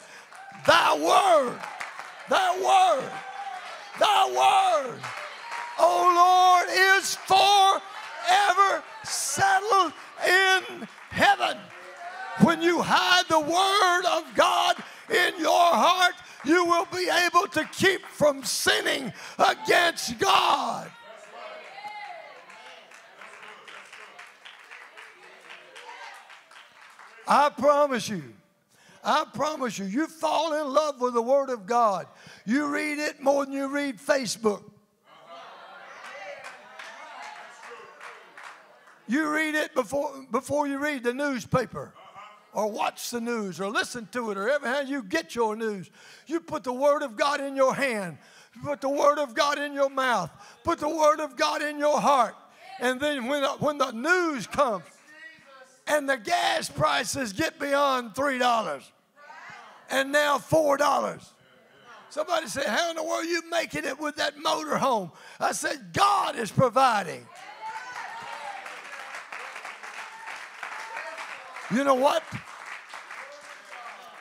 Thy 0.66 0.94
word, 0.94 1.58
thy 2.28 2.50
word, 2.58 3.10
thy 3.98 4.26
word, 4.26 5.00
oh 5.78 6.60
Lord, 6.60 7.00
is 7.00 7.16
forever 7.16 8.82
settled 9.04 9.92
in 10.26 10.88
heaven. 11.10 11.56
When 12.40 12.60
you 12.60 12.82
hide 12.82 13.24
the 13.28 13.40
word 13.40 14.04
of 14.18 14.24
God 14.34 14.76
in 15.08 15.38
your 15.38 15.50
heart, 15.50 16.14
you 16.44 16.64
will 16.64 16.86
be 16.86 17.08
able 17.08 17.46
to 17.48 17.64
keep 17.72 18.04
from 18.06 18.44
sinning 18.44 19.12
against 19.38 20.18
God. 20.18 20.90
I 27.26 27.48
promise 27.48 28.08
you, 28.08 28.22
I 29.02 29.24
promise 29.32 29.78
you, 29.78 29.86
you 29.86 30.06
fall 30.06 30.60
in 30.60 30.72
love 30.72 31.00
with 31.00 31.14
the 31.14 31.22
Word 31.22 31.48
of 31.50 31.66
God. 31.66 32.06
You 32.44 32.66
read 32.66 32.98
it 32.98 33.22
more 33.22 33.44
than 33.44 33.54
you 33.54 33.68
read 33.68 33.98
Facebook. 33.98 34.62
You 39.06 39.30
read 39.30 39.54
it 39.54 39.74
before, 39.74 40.24
before 40.30 40.66
you 40.66 40.78
read 40.78 41.04
the 41.04 41.12
newspaper 41.12 41.92
or 42.54 42.70
watch 42.70 43.10
the 43.10 43.20
news 43.20 43.60
or 43.60 43.68
listen 43.68 44.08
to 44.12 44.30
it 44.30 44.38
or 44.38 44.48
every 44.48 44.68
how 44.68 44.80
you 44.80 45.02
get 45.02 45.34
your 45.34 45.56
news. 45.56 45.90
You 46.26 46.40
put 46.40 46.64
the 46.64 46.72
Word 46.72 47.02
of 47.02 47.16
God 47.16 47.40
in 47.40 47.56
your 47.56 47.74
hand, 47.74 48.16
You 48.54 48.62
put 48.62 48.80
the 48.80 48.88
Word 48.88 49.18
of 49.18 49.34
God 49.34 49.58
in 49.58 49.74
your 49.74 49.90
mouth, 49.90 50.30
put 50.62 50.78
the 50.78 50.88
Word 50.88 51.20
of 51.20 51.36
God 51.36 51.62
in 51.62 51.78
your 51.78 52.00
heart. 52.00 52.34
And 52.80 53.00
then 53.00 53.26
when 53.26 53.42
the, 53.42 53.48
when 53.50 53.78
the 53.78 53.90
news 53.90 54.46
comes 54.46 54.84
and 55.86 56.08
the 56.08 56.16
gas 56.16 56.68
prices 56.68 57.32
get 57.32 57.58
beyond 57.58 58.14
$3 58.14 58.82
and 59.90 60.12
now 60.12 60.38
$4. 60.38 61.24
Somebody 62.10 62.46
said, 62.46 62.66
How 62.66 62.90
in 62.90 62.96
the 62.96 63.02
world 63.02 63.24
are 63.24 63.28
you 63.28 63.42
making 63.50 63.84
it 63.84 63.98
with 63.98 64.16
that 64.16 64.38
motor 64.38 64.76
home? 64.76 65.10
I 65.40 65.52
said, 65.52 65.90
God 65.92 66.36
is 66.36 66.50
providing. 66.50 67.26
You 71.74 71.82
know 71.82 71.96
what? 71.96 72.22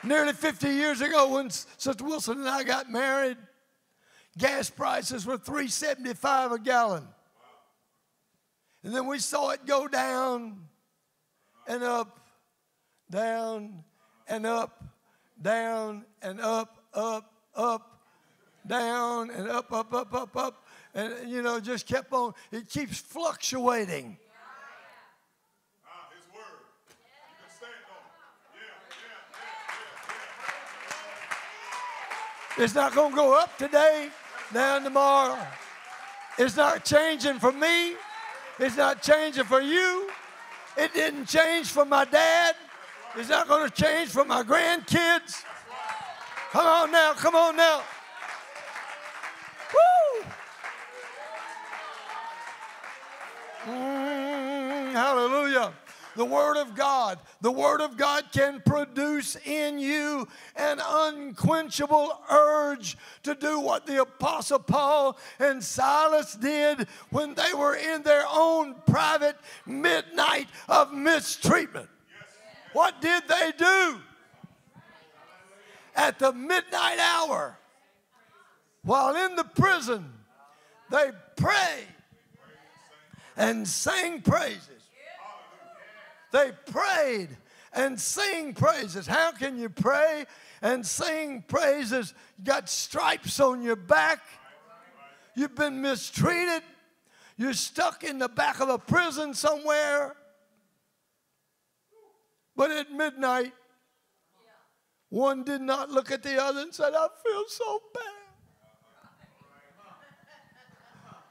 Nearly 0.02 0.32
50 0.32 0.68
years 0.70 1.00
ago, 1.00 1.34
when 1.34 1.50
Sister 1.50 2.02
Wilson 2.02 2.38
and 2.38 2.48
I 2.48 2.64
got 2.64 2.90
married, 2.90 3.36
gas 4.36 4.68
prices 4.70 5.24
were 5.24 5.38
375 5.38 6.50
a 6.50 6.58
gallon. 6.58 7.06
And 8.82 8.92
then 8.92 9.06
we 9.06 9.20
saw 9.20 9.50
it 9.50 9.64
go 9.66 9.86
down 9.86 10.64
and 11.68 11.84
up, 11.84 12.18
down 13.08 13.84
and 14.26 14.46
up, 14.46 14.82
down 15.40 16.04
and 16.22 16.40
up, 16.40 16.76
up, 16.92 17.32
up, 17.54 18.00
down 18.66 19.30
and 19.30 19.48
up, 19.48 19.72
up, 19.72 19.94
up, 19.94 20.12
up, 20.12 20.36
up. 20.36 20.66
And, 20.92 21.30
you 21.30 21.40
know, 21.40 21.60
just 21.60 21.86
kept 21.86 22.12
on. 22.12 22.34
It 22.50 22.68
keeps 22.68 22.98
fluctuating. 22.98 24.18
It's 32.56 32.74
not 32.74 32.94
going 32.94 33.10
to 33.10 33.16
go 33.16 33.38
up 33.38 33.58
today, 33.58 34.10
down 34.52 34.84
tomorrow. 34.84 35.36
It's 36.38 36.56
not 36.56 36.84
changing 36.84 37.40
for 37.40 37.50
me. 37.50 37.94
It's 38.60 38.76
not 38.76 39.02
changing 39.02 39.44
for 39.44 39.60
you. 39.60 40.08
It 40.76 40.94
didn't 40.94 41.26
change 41.26 41.68
for 41.68 41.84
my 41.84 42.04
dad. 42.04 42.54
It's 43.16 43.28
not 43.28 43.48
going 43.48 43.68
to 43.68 43.74
change 43.74 44.10
for 44.10 44.24
my 44.24 44.42
grandkids. 44.42 45.42
Come 46.52 46.66
on 46.66 46.92
now, 46.92 47.12
come 47.14 47.34
on 47.34 47.56
now. 47.56 47.82
Woo! 49.72 50.24
Mm, 53.66 54.92
hallelujah. 54.92 55.72
The 56.16 56.24
Word 56.24 56.56
of 56.56 56.74
God. 56.74 57.18
The 57.40 57.50
Word 57.50 57.80
of 57.80 57.96
God 57.96 58.24
can 58.32 58.62
produce 58.64 59.36
in 59.44 59.78
you 59.78 60.28
an 60.56 60.80
unquenchable 60.80 62.20
urge 62.30 62.96
to 63.24 63.34
do 63.34 63.60
what 63.60 63.86
the 63.86 64.02
Apostle 64.02 64.60
Paul 64.60 65.18
and 65.38 65.62
Silas 65.62 66.34
did 66.34 66.86
when 67.10 67.34
they 67.34 67.52
were 67.54 67.74
in 67.74 68.02
their 68.02 68.24
own 68.30 68.76
private 68.86 69.36
midnight 69.66 70.48
of 70.68 70.92
mistreatment. 70.92 71.88
What 72.72 73.00
did 73.00 73.24
they 73.28 73.52
do? 73.56 74.00
At 75.96 76.18
the 76.18 76.32
midnight 76.32 76.98
hour, 76.98 77.56
while 78.82 79.14
in 79.14 79.36
the 79.36 79.44
prison, 79.44 80.12
they 80.90 81.10
prayed 81.36 81.86
and 83.36 83.66
sang 83.66 84.20
praises. 84.20 84.73
They 86.34 86.50
prayed 86.66 87.28
and 87.72 87.98
sing 87.98 88.54
praises. 88.54 89.06
How 89.06 89.30
can 89.30 89.56
you 89.56 89.68
pray 89.68 90.24
and 90.62 90.84
sing 90.84 91.44
praises? 91.46 92.12
You 92.38 92.44
got 92.44 92.68
stripes 92.68 93.38
on 93.38 93.62
your 93.62 93.76
back. 93.76 94.18
You've 95.36 95.54
been 95.54 95.80
mistreated. 95.80 96.64
You're 97.36 97.52
stuck 97.52 98.02
in 98.02 98.18
the 98.18 98.28
back 98.28 98.58
of 98.58 98.68
a 98.68 98.78
prison 98.78 99.32
somewhere. 99.32 100.16
But 102.56 102.72
at 102.72 102.90
midnight, 102.90 103.52
one 105.10 105.44
did 105.44 105.60
not 105.60 105.88
look 105.88 106.10
at 106.10 106.24
the 106.24 106.42
other 106.42 106.62
and 106.62 106.74
said, 106.74 106.94
I 106.94 107.06
feel 107.24 107.44
so 107.46 107.80
bad. 107.94 108.02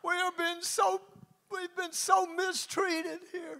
We 0.01 0.13
have 0.13 0.37
been 0.37 0.61
so 0.61 1.01
we've 1.51 1.75
been 1.75 1.91
so 1.91 2.25
mistreated 2.25 3.19
here. 3.33 3.59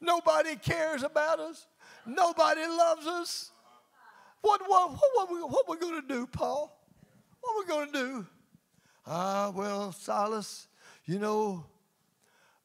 Nobody 0.00 0.56
cares 0.56 1.02
about 1.02 1.40
us. 1.40 1.66
Nobody 2.06 2.62
loves 2.66 3.06
us. 3.06 3.50
What, 4.40 4.62
what, 4.66 4.90
what, 4.90 5.10
what, 5.14 5.30
we, 5.30 5.40
what 5.40 5.68
we 5.68 5.76
going 5.76 6.00
to 6.00 6.08
do, 6.08 6.26
Paul? 6.26 6.76
What 7.40 7.54
we 7.58 7.72
going 7.72 7.86
to 7.86 7.92
do? 7.92 8.26
Ah, 9.06 9.48
uh, 9.48 9.50
well, 9.50 9.92
Silas, 9.92 10.68
you 11.04 11.18
know, 11.18 11.64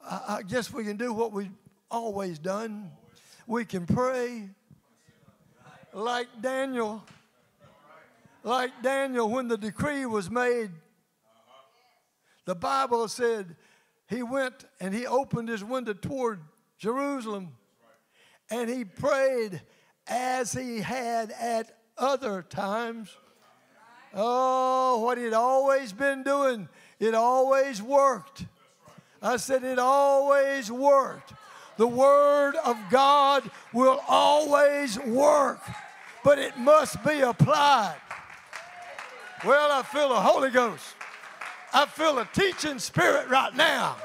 I, 0.04 0.38
I 0.38 0.41
guess 0.43 0.71
we 0.71 0.84
can 0.84 0.95
do 0.95 1.12
what 1.12 1.32
we've 1.32 1.52
always 1.91 2.39
done. 2.39 2.91
We 3.48 3.65
can 3.65 3.86
pray 3.86 4.50
like 5.93 6.28
Daniel. 6.41 7.04
Like 8.43 8.71
Daniel, 8.84 9.30
when 9.30 9.48
the 9.48 9.58
decree 9.58 10.06
was 10.06 10.30
made, 10.30 10.69
the 12.45 12.54
Bible 12.54 13.08
said 13.08 13.56
he 14.08 14.21
went 14.21 14.65
and 14.80 14.93
he 14.93 15.08
opened 15.08 15.50
his 15.50 15.63
window 15.63 15.93
toward 15.93 16.41
Jerusalem. 16.77 17.55
And 18.49 18.69
he 18.69 18.85
prayed 18.85 19.61
as 20.07 20.53
he 20.53 20.79
had 20.81 21.31
at 21.31 21.77
other 21.97 22.41
times. 22.41 23.15
Oh, 24.13 24.99
what 24.99 25.17
he'd 25.17 25.33
always 25.33 25.91
been 25.91 26.23
doing, 26.23 26.69
it 26.99 27.13
always 27.13 27.81
worked. 27.81 28.45
I 29.21 29.38
said, 29.38 29.63
it 29.63 29.79
always 29.79 30.71
worked. 30.71 31.33
The 31.77 31.88
Word 31.88 32.55
of 32.63 32.77
God 32.89 33.49
will 33.73 33.99
always 34.07 34.97
work, 34.99 35.59
but 36.23 36.39
it 36.39 36.57
must 36.57 37.03
be 37.03 37.19
applied. 37.19 37.97
Well, 39.43 39.71
I 39.71 39.83
feel 39.83 40.09
the 40.09 40.15
Holy 40.15 40.51
Ghost. 40.51 40.95
I 41.73 41.85
feel 41.85 42.19
a 42.19 42.29
teaching 42.33 42.79
spirit 42.79 43.27
right 43.27 43.53
now. 43.53 43.97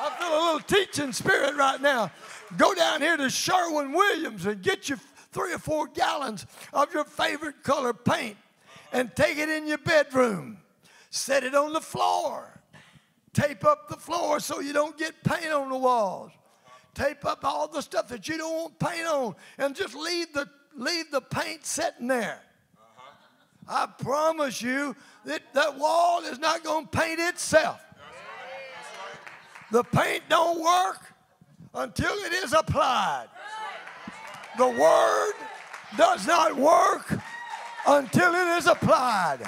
I 0.00 0.10
feel 0.10 0.28
a 0.28 0.42
little 0.44 0.60
teaching 0.60 1.12
spirit 1.12 1.56
right 1.56 1.80
now. 1.80 2.10
Go 2.56 2.74
down 2.74 3.00
here 3.00 3.16
to 3.16 3.28
Sherwin 3.28 3.92
Williams 3.92 4.46
and 4.46 4.62
get 4.62 4.88
you 4.88 4.96
three 5.32 5.52
or 5.52 5.58
four 5.58 5.86
gallons 5.88 6.46
of 6.72 6.92
your 6.94 7.04
favorite 7.04 7.62
color 7.62 7.92
paint 7.92 8.36
and 8.92 9.14
take 9.14 9.38
it 9.38 9.48
in 9.48 9.66
your 9.66 9.78
bedroom. 9.78 10.58
Set 11.10 11.44
it 11.44 11.54
on 11.54 11.72
the 11.72 11.80
floor. 11.80 12.60
Tape 13.32 13.64
up 13.64 13.88
the 13.88 13.96
floor 13.96 14.40
so 14.40 14.60
you 14.60 14.72
don't 14.72 14.96
get 14.96 15.22
paint 15.24 15.52
on 15.52 15.68
the 15.68 15.76
walls. 15.76 16.32
Tape 16.94 17.24
up 17.24 17.44
all 17.44 17.68
the 17.68 17.82
stuff 17.82 18.08
that 18.08 18.28
you 18.28 18.38
don't 18.38 18.54
want 18.54 18.78
paint 18.78 19.06
on 19.06 19.34
and 19.58 19.74
just 19.76 19.94
leave 19.94 20.32
the, 20.32 20.48
leave 20.74 21.10
the 21.10 21.20
paint 21.20 21.64
sitting 21.64 22.08
there. 22.08 22.40
Uh-huh. 22.76 23.86
I 23.86 24.02
promise 24.02 24.62
you 24.62 24.96
that 25.24 25.42
that 25.54 25.78
wall 25.78 26.22
is 26.22 26.38
not 26.38 26.64
going 26.64 26.86
to 26.86 26.90
paint 26.90 27.20
itself. 27.20 27.80
The 29.70 29.84
paint 29.84 30.22
don't 30.28 30.60
work 30.60 31.00
until 31.74 32.12
it 32.24 32.32
is 32.32 32.52
applied. 32.52 33.26
The 34.56 34.66
word 34.66 35.32
does 35.96 36.26
not 36.26 36.56
work 36.56 37.18
until 37.86 38.34
it 38.34 38.58
is 38.58 38.66
applied. 38.66 39.40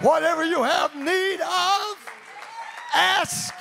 Whatever 0.00 0.44
you 0.44 0.62
have 0.62 0.94
need 0.94 1.40
of, 1.40 2.10
ask 2.94 3.52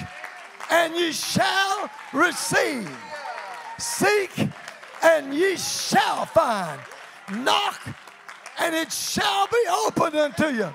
and 0.69 0.95
ye 0.95 1.11
shall 1.11 1.89
receive. 2.13 2.89
Seek 3.77 4.49
and 5.01 5.33
ye 5.33 5.57
shall 5.57 6.25
find. 6.25 6.79
Knock 7.31 7.81
and 8.59 8.75
it 8.75 8.91
shall 8.91 9.47
be 9.47 9.63
opened 9.85 10.15
unto 10.15 10.47
you. 10.47 10.73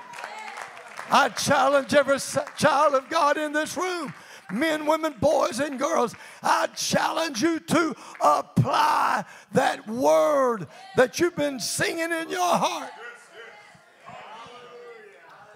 I 1.09 1.29
challenge 1.29 1.93
every 1.93 2.17
child 2.57 2.93
of 2.93 3.09
God 3.09 3.37
in 3.37 3.53
this 3.53 3.77
room 3.77 4.13
men, 4.51 4.85
women, 4.85 5.15
boys, 5.19 5.59
and 5.59 5.79
girls, 5.79 6.15
I 6.43 6.67
challenge 6.67 7.41
you 7.41 7.59
to 7.59 7.95
apply 8.21 9.25
that 9.53 9.87
word 9.87 10.67
that 10.95 11.19
you've 11.19 11.35
been 11.35 11.59
singing 11.59 12.11
in 12.11 12.29
your 12.29 12.55
heart. 12.55 12.91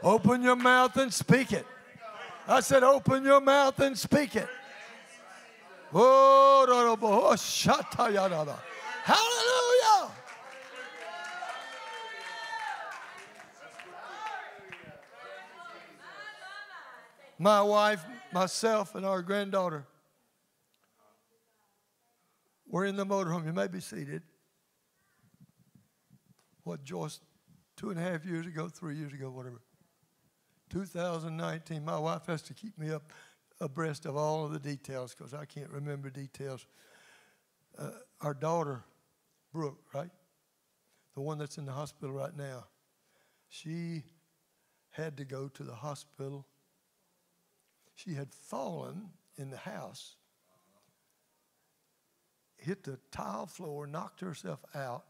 Open 0.02 0.42
your 0.42 0.56
mouth 0.56 0.96
and 0.98 1.14
speak 1.14 1.52
it. 1.52 1.66
I 2.48 2.62
said, 2.62 2.84
open 2.84 3.24
your 3.24 3.42
mouth 3.42 3.80
and 3.80 3.98
speak 3.98 4.36
it. 4.36 4.48
Hallelujah. 9.04 10.12
My 17.38 17.62
wife 17.62 18.04
myself 18.32 18.96
and 18.96 19.06
our 19.06 19.22
granddaughter 19.22 19.86
were 22.68 22.86
in 22.86 22.96
the 22.96 23.06
motorhome. 23.06 23.46
You 23.46 23.54
may 23.54 23.68
be 23.68 23.80
seated. 23.80 24.22
What, 26.64 26.84
Joyce, 26.84 27.20
two 27.76 27.90
and 27.90 28.00
a 28.00 28.04
half 28.04 28.26
years 28.26 28.46
ago, 28.46 28.68
three 28.68 28.96
years 28.96 29.14
ago, 29.14 29.30
whatever. 29.30 29.62
2019, 30.70 31.84
my 31.84 31.98
wife 31.98 32.28
has 32.28 32.42
to 32.44 32.54
keep 32.54 32.78
me 32.78 32.92
up 32.92 33.12
abreast 33.60 34.06
of 34.06 34.16
all 34.16 34.46
of 34.46 34.52
the 34.52 34.60
details 34.60 35.16
because 35.16 35.34
I 35.34 35.46
can't 35.46 35.70
remember 35.70 36.10
details. 36.10 36.68
Uh, 37.78 37.90
our 38.22 38.34
daughter, 38.34 38.84
Brooke, 39.52 39.80
right? 39.94 40.10
The 41.16 41.22
one 41.22 41.40
that's 41.40 41.58
in 41.58 41.66
the 41.66 41.72
hospital 41.72 42.14
right 42.14 42.36
now, 42.38 42.66
she 43.50 44.04
had 44.92 45.18
to 45.18 45.26
go 45.26 45.48
to 45.48 45.64
the 45.64 45.74
hospital 45.74 46.46
she 48.04 48.14
had 48.14 48.34
fallen 48.34 49.10
in 49.38 49.50
the 49.50 49.58
house, 49.58 50.16
hit 52.56 52.84
the 52.84 52.98
tile 53.12 53.46
floor, 53.46 53.86
knocked 53.88 54.22
herself 54.22 54.60
out, 54.74 55.04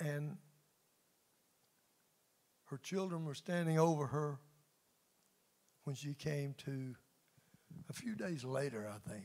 and 0.00 0.38
her 2.64 2.78
children 2.78 3.26
were 3.26 3.34
standing 3.34 3.78
over 3.78 4.06
her 4.06 4.38
when 5.84 5.94
she 5.94 6.14
came 6.14 6.54
to 6.64 6.94
a 7.90 7.92
few 7.92 8.14
days 8.14 8.42
later, 8.42 8.88
I 8.88 9.10
think. 9.10 9.24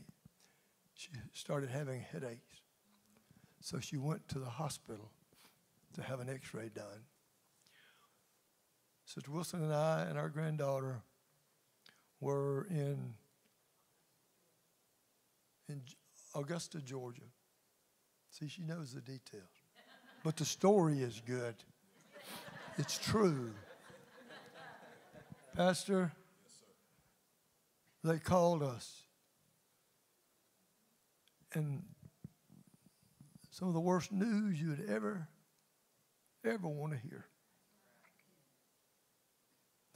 She 0.94 1.10
started 1.32 1.70
having 1.70 2.00
headaches. 2.00 2.62
So 3.60 3.80
she 3.80 3.96
went 3.96 4.28
to 4.28 4.38
the 4.38 4.50
hospital 4.50 5.10
to 5.94 6.02
have 6.02 6.20
an 6.20 6.28
x 6.28 6.52
ray 6.52 6.68
done. 6.68 7.04
Sister 9.08 9.30
Wilson 9.30 9.62
and 9.64 9.72
I 9.72 10.02
and 10.02 10.18
our 10.18 10.28
granddaughter 10.28 11.00
were 12.20 12.66
in 12.68 13.14
in 15.66 15.80
Augusta, 16.34 16.78
Georgia. 16.82 17.22
See, 18.30 18.48
she 18.48 18.62
knows 18.62 18.92
the 18.92 19.00
details. 19.00 19.48
But 20.22 20.36
the 20.36 20.44
story 20.44 21.00
is 21.00 21.22
good. 21.24 21.54
It's 22.76 22.98
true. 22.98 23.54
Pastor, 25.56 26.12
yes, 26.44 26.52
they 28.04 28.18
called 28.18 28.62
us 28.62 29.04
and 31.54 31.82
some 33.50 33.68
of 33.68 33.74
the 33.74 33.80
worst 33.80 34.12
news 34.12 34.60
you'd 34.60 34.84
ever, 34.86 35.28
ever 36.44 36.68
want 36.68 36.92
to 36.92 36.98
hear. 36.98 37.24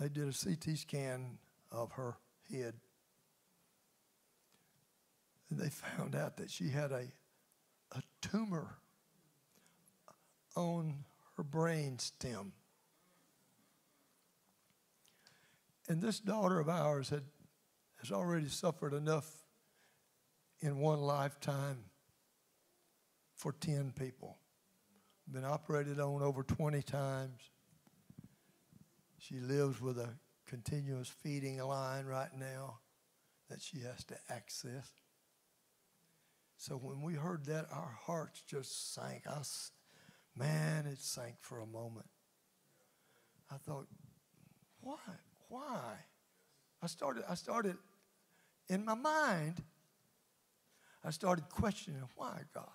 They 0.02 0.08
did 0.08 0.26
a 0.26 0.32
CT 0.32 0.76
scan 0.76 1.38
of 1.70 1.92
her 1.92 2.16
head. 2.50 2.74
And 5.48 5.60
they 5.60 5.68
found 5.68 6.16
out 6.16 6.38
that 6.38 6.50
she 6.50 6.70
had 6.70 6.90
a, 6.90 7.04
a 7.92 8.02
tumor 8.20 8.78
on 10.56 11.04
her 11.36 11.44
brain 11.44 12.00
stem. 12.00 12.50
And 15.88 16.02
this 16.02 16.18
daughter 16.18 16.58
of 16.58 16.68
ours 16.68 17.08
had, 17.10 17.22
has 18.00 18.10
already 18.10 18.48
suffered 18.48 18.94
enough 18.94 19.30
in 20.58 20.78
one 20.78 21.00
lifetime 21.00 21.78
for 23.36 23.52
10 23.52 23.92
people. 23.96 24.36
Been 25.30 25.44
operated 25.44 26.00
on 26.00 26.22
over 26.22 26.42
20 26.42 26.82
times. 26.82 27.51
She 29.22 29.38
lives 29.38 29.80
with 29.80 29.98
a 29.98 30.08
continuous 30.46 31.08
feeding 31.08 31.58
line 31.58 32.06
right 32.06 32.36
now 32.36 32.78
that 33.48 33.62
she 33.62 33.78
has 33.78 34.02
to 34.06 34.16
access. 34.28 34.90
So 36.56 36.74
when 36.74 37.02
we 37.02 37.14
heard 37.14 37.44
that, 37.44 37.66
our 37.70 37.96
hearts 38.04 38.42
just 38.42 38.92
sank. 38.92 39.22
I, 39.28 39.42
man, 40.36 40.86
it 40.86 40.98
sank 40.98 41.36
for 41.38 41.60
a 41.60 41.66
moment. 41.66 42.08
I 43.48 43.58
thought, 43.58 43.86
why? 44.80 44.96
Why? 45.48 45.94
I 46.82 46.88
started, 46.88 47.22
I 47.28 47.36
started 47.36 47.76
in 48.68 48.84
my 48.84 48.94
mind, 48.94 49.62
I 51.04 51.12
started 51.12 51.48
questioning, 51.48 52.02
why 52.16 52.40
God? 52.52 52.68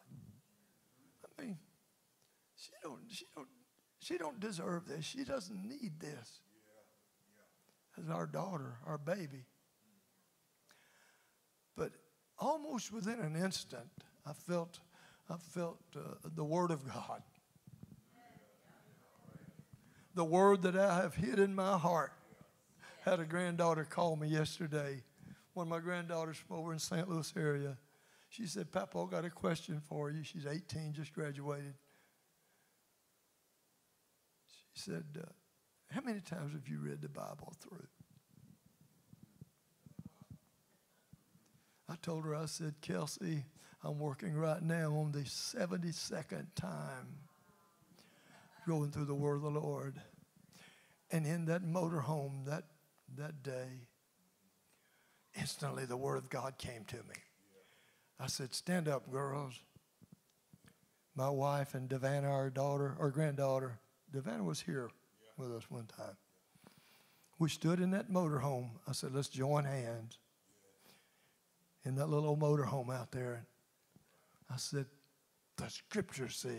I 1.26 1.42
mean, 1.42 1.58
she 2.56 2.70
don't, 2.82 3.02
she 3.10 3.26
don't, 3.36 3.48
she 4.08 4.17
don't 4.17 4.39
deserve 4.39 4.88
this. 4.88 5.04
She 5.04 5.24
doesn't 5.26 5.67
need 5.67 6.00
this. 6.00 6.39
As 8.02 8.10
our 8.10 8.26
daughter, 8.26 8.78
our 8.86 8.98
baby. 8.98 9.46
But 11.76 11.91
almost 12.39 12.93
within 12.93 13.20
an 13.20 13.36
instant, 13.36 13.89
I 14.26 14.32
felt, 14.34 14.80
I 15.30 15.36
felt 15.38 15.82
uh, 15.96 16.00
the 16.36 16.43
Word 16.43 16.72
of 16.72 16.88
God. 16.88 17.22
The 20.15 20.26
Word 20.26 20.62
that 20.62 20.78
I 20.78 21.02
have 21.02 21.15
hid 21.15 21.39
in 21.39 21.54
my 21.54 21.78
heart. 21.78 22.13
Had 23.04 23.20
a 23.20 23.26
granddaughter 23.26 23.84
call 23.84 24.15
me 24.15 24.30
yesterday. 24.30 25.02
One 25.54 25.67
of 25.67 25.70
my 25.70 25.80
granddaughters 25.80 26.38
from 26.38 26.58
over 26.58 26.72
in 26.72 26.80
St. 26.80 27.10
Louis 27.10 27.34
area. 27.36 27.78
She 28.30 28.46
said, 28.46 28.72
Papa, 28.72 29.00
I 29.00 29.12
got 29.12 29.26
a 29.26 29.30
question 29.30 29.82
for 29.88 30.12
you. 30.12 30.24
She's 30.24 30.46
18, 30.46 30.93
just 30.93 31.13
graduated. 31.13 31.74
She 34.78 34.92
said, 34.92 35.06
uh, 35.20 35.26
How 35.92 36.02
many 36.02 36.20
times 36.20 36.54
have 36.54 36.68
you 36.68 36.80
read 36.80 37.02
the 37.02 37.10
Bible 37.10 37.54
through? 37.60 37.88
I 41.90 41.96
told 42.02 42.26
her, 42.26 42.36
I 42.36 42.46
said, 42.46 42.76
Kelsey, 42.82 43.46
I'm 43.84 43.98
working 43.98 44.36
right 44.36 44.62
now 44.62 44.94
on 44.94 45.13
the 45.13 45.22
72nd 45.22 46.48
time 46.56 47.08
going 48.68 48.92
through 48.92 49.06
the 49.06 49.16
Word 49.16 49.38
of 49.38 49.42
the 49.42 49.60
Lord. 49.60 50.00
And 51.12 51.26
in 51.26 51.46
that 51.46 51.63
motorhome 51.63 52.46
that, 52.46 52.66
that 53.16 53.42
day, 53.42 53.88
instantly 55.40 55.86
the 55.86 55.98
Word 55.98 56.18
of 56.18 56.30
God 56.30 56.58
came 56.58 56.84
to 56.86 56.98
me. 56.98 57.16
I 58.20 58.28
said, 58.28 58.54
Stand 58.54 58.88
up, 58.88 59.10
girls. 59.10 59.60
My 61.16 61.30
wife 61.30 61.74
and 61.74 61.90
Devana, 61.90 62.30
our 62.30 62.52
daughter, 62.52 62.96
our 63.00 63.10
granddaughter, 63.10 63.80
Devana 64.13 64.43
was 64.43 64.62
here 64.62 64.89
with 65.38 65.52
us 65.54 65.70
one 65.70 65.86
time. 65.86 66.15
We 67.39 67.50
stood 67.50 67.80
in 67.80 67.91
that 67.91 68.12
motorhome. 68.12 68.70
I 68.88 68.93
said, 68.93 69.13
Let's 69.13 69.30
join 69.30 69.65
hands 69.65 70.17
in 71.86 71.96
that 71.96 72.10
little 72.10 72.30
old 72.30 72.39
motorhome 72.39 72.93
out 72.93 73.12
there. 73.12 73.46
I 74.52 74.58
said, 74.58 74.86
The 75.58 75.70
scripture 75.70 76.30
says, 76.30 76.54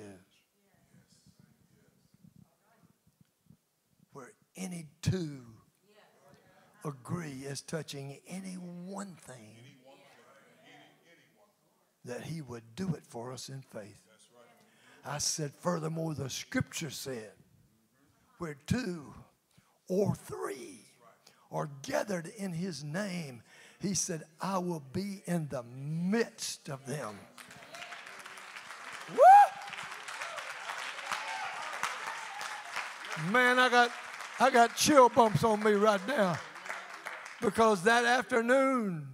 where 4.12 4.32
any 4.56 4.86
two 5.02 5.40
agree 6.84 7.44
as 7.46 7.60
touching 7.60 8.18
any 8.26 8.54
one 8.54 9.16
thing 9.20 9.56
that 12.04 12.22
he 12.22 12.40
would 12.40 12.62
do 12.74 12.94
it 12.94 13.04
for 13.06 13.32
us 13.32 13.48
in 13.48 13.62
faith. 13.62 14.07
I 15.04 15.18
said, 15.18 15.52
furthermore, 15.58 16.14
the 16.14 16.30
scripture 16.30 16.90
said, 16.90 17.32
where 18.38 18.56
two 18.66 19.14
or 19.88 20.14
three 20.14 20.80
are 21.50 21.70
gathered 21.82 22.30
in 22.36 22.52
his 22.52 22.84
name, 22.84 23.42
he 23.80 23.94
said, 23.94 24.24
I 24.40 24.58
will 24.58 24.82
be 24.92 25.22
in 25.26 25.48
the 25.48 25.62
midst 25.62 26.68
of 26.68 26.84
them. 26.86 27.18
Woo! 29.10 29.18
Man, 33.32 33.58
I 33.58 33.68
got 33.68 33.90
I 34.40 34.50
got 34.50 34.76
chill 34.76 35.08
bumps 35.08 35.42
on 35.42 35.62
me 35.62 35.72
right 35.72 36.06
now. 36.06 36.38
Because 37.40 37.82
that 37.84 38.04
afternoon, 38.04 39.08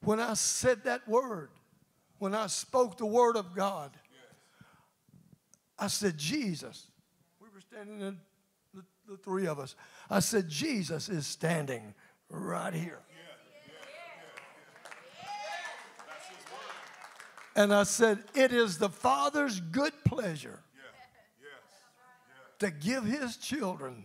when 0.00 0.18
I 0.18 0.34
said 0.34 0.84
that 0.84 1.06
word, 1.08 1.50
when 2.18 2.34
I 2.34 2.48
spoke 2.48 2.96
the 2.96 3.06
word 3.06 3.36
of 3.36 3.54
God, 3.54 3.92
I 5.78 5.86
said, 5.86 6.18
Jesus. 6.18 6.88
We 7.40 7.48
were 7.54 7.60
standing 7.60 8.00
in 8.00 8.18
the, 8.74 8.82
the 9.08 9.16
three 9.16 9.46
of 9.46 9.58
us. 9.58 9.76
I 10.10 10.20
said, 10.20 10.48
Jesus 10.48 11.08
is 11.08 11.26
standing 11.26 11.94
right 12.30 12.74
here. 12.74 13.00
And 17.54 17.74
I 17.74 17.82
said, 17.82 18.22
It 18.34 18.52
is 18.52 18.78
the 18.78 18.88
Father's 18.88 19.58
good 19.58 19.92
pleasure 20.04 20.60
to 22.60 22.70
give 22.70 23.04
his 23.04 23.36
children 23.36 24.04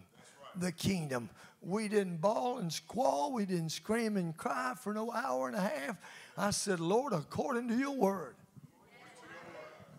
the 0.56 0.72
kingdom. 0.72 1.30
We 1.62 1.88
didn't 1.88 2.18
bawl 2.18 2.58
and 2.58 2.74
squall. 2.74 3.32
We 3.32 3.46
didn't 3.46 3.70
scream 3.70 4.18
and 4.18 4.36
cry 4.36 4.74
for 4.76 4.94
no 4.94 5.12
hour 5.12 5.48
and 5.48 5.56
a 5.56 5.62
half. 5.62 5.98
I 6.38 6.50
said, 6.50 6.80
Lord, 6.80 7.14
according 7.14 7.68
to 7.70 7.78
your 7.78 7.96
word. 7.96 8.36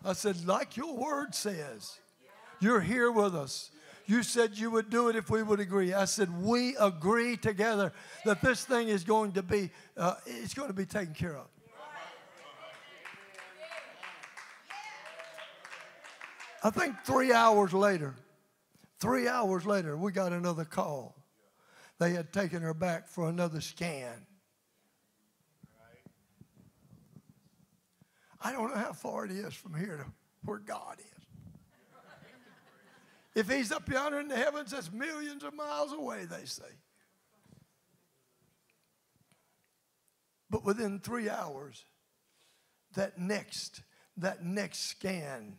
I 0.05 0.13
said, 0.13 0.45
like 0.45 0.77
your 0.77 0.95
word 0.95 1.33
says, 1.33 1.99
you're 2.59 2.79
here 2.79 3.11
with 3.11 3.35
us. 3.35 3.71
You 4.05 4.21
said 4.21 4.55
you 4.55 4.69
would 4.69 4.91
do 4.91 5.09
it 5.09 5.15
if 5.15 5.31
we 5.31 5.41
would 5.41 5.59
agree. 5.59 5.93
I 5.93 6.05
said, 6.05 6.43
we 6.43 6.75
agree 6.77 7.37
together 7.37 7.91
that 8.23 8.39
this 8.39 8.63
thing 8.63 8.87
is 8.87 9.03
going 9.03 9.31
to 9.31 9.41
be, 9.41 9.71
uh, 9.97 10.13
it's 10.27 10.53
going 10.53 10.67
to 10.67 10.75
be 10.75 10.85
taken 10.85 11.15
care 11.15 11.35
of. 11.35 11.47
I 16.63 16.69
think 16.69 16.95
three 17.03 17.33
hours 17.33 17.73
later, 17.73 18.13
three 18.99 19.27
hours 19.27 19.65
later, 19.65 19.97
we 19.97 20.11
got 20.11 20.33
another 20.33 20.65
call. 20.65 21.15
They 21.99 22.11
had 22.11 22.31
taken 22.31 22.61
her 22.61 22.73
back 22.73 23.07
for 23.07 23.27
another 23.27 23.61
scan. 23.61 24.25
I 28.45 28.51
don't 28.51 28.69
know 28.69 28.79
how 28.79 28.93
far 28.93 29.25
it 29.25 29.31
is 29.31 29.55
from 29.55 29.73
here 29.73 29.97
to 29.97 30.05
where 30.43 30.59
God 30.59 30.97
is. 30.99 31.25
If 33.33 33.49
he's 33.49 33.71
up 33.71 33.89
yonder 33.89 34.19
in 34.19 34.27
the 34.27 34.35
heavens, 34.35 34.69
that's 34.69 34.91
millions 34.91 35.43
of 35.43 35.55
miles 35.55 35.91
away, 35.93 36.25
they 36.25 36.45
say. 36.45 36.63
But 40.51 40.63
within 40.63 40.99
three 40.99 41.27
hours, 41.27 41.83
that 42.93 43.17
next, 43.17 43.81
that 44.17 44.45
next 44.45 44.91
scan, 44.91 45.57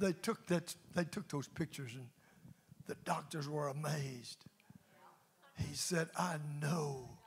they 0.00 0.14
took 0.14 0.48
that, 0.48 0.74
they 0.96 1.04
took 1.04 1.28
those 1.28 1.46
pictures 1.46 1.92
and 1.94 2.08
the 2.88 2.96
doctors 3.04 3.48
were 3.48 3.68
amazed. 3.68 4.44
He 5.56 5.76
said, 5.76 6.08
I 6.18 6.38
know. 6.60 7.18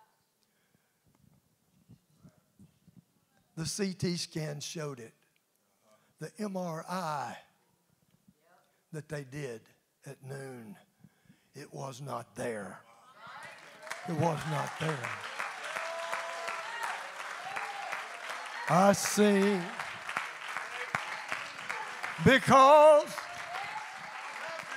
The 3.57 3.65
CT 3.65 4.19
scan 4.19 4.59
showed 4.59 4.99
it. 4.99 5.13
The 6.19 6.29
MRI 6.39 7.35
that 8.93 9.09
they 9.09 9.23
did 9.23 9.61
at 10.05 10.17
noon, 10.23 10.75
it 11.55 11.73
was 11.73 11.99
not 11.99 12.35
there. 12.35 12.79
It 14.07 14.13
was 14.13 14.39
not 14.51 14.69
there. 14.79 15.09
I 18.69 18.93
see 18.93 19.59
because 22.23 23.15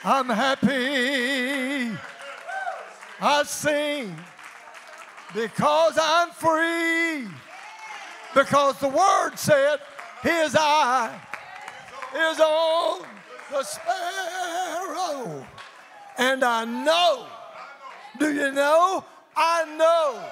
I'm 0.04 0.28
happy. 0.30 1.98
I 3.20 3.42
sing 3.44 4.16
because 5.34 5.98
I'm 6.00 6.30
free. 6.30 7.28
Because 8.34 8.78
the 8.78 8.88
word 8.88 9.32
said, 9.36 9.78
His 10.22 10.56
eye 10.56 11.20
is 12.14 12.40
on 12.40 13.02
the 13.50 13.62
sparrow. 13.62 15.46
And 16.18 16.44
I 16.44 16.64
know. 16.64 17.26
Do 18.18 18.32
you 18.32 18.52
know? 18.52 19.04
I 19.36 19.64
know. 19.76 20.22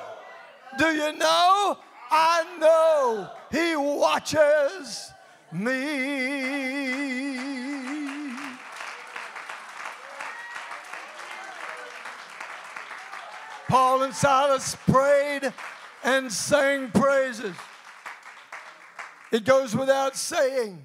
Do 0.78 0.86
you 0.94 1.12
know? 1.14 1.78
I 2.10 2.44
know 2.58 3.30
He 3.50 3.74
watches 3.76 5.12
me. 5.52 6.68
Paul 13.68 14.02
and 14.02 14.14
Silas 14.14 14.76
prayed 14.86 15.52
and 16.02 16.32
sang 16.32 16.90
praises. 16.90 17.54
It 19.30 19.44
goes 19.44 19.76
without 19.76 20.16
saying 20.16 20.82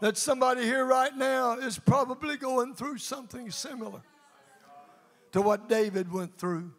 that 0.00 0.16
somebody 0.16 0.62
here 0.62 0.84
right 0.84 1.16
now 1.16 1.58
is 1.58 1.78
probably 1.78 2.36
going 2.36 2.74
through 2.74 2.98
something 2.98 3.50
similar 3.50 4.02
to 5.32 5.40
what 5.40 5.68
David 5.68 6.12
went 6.12 6.36
through. 6.36 6.72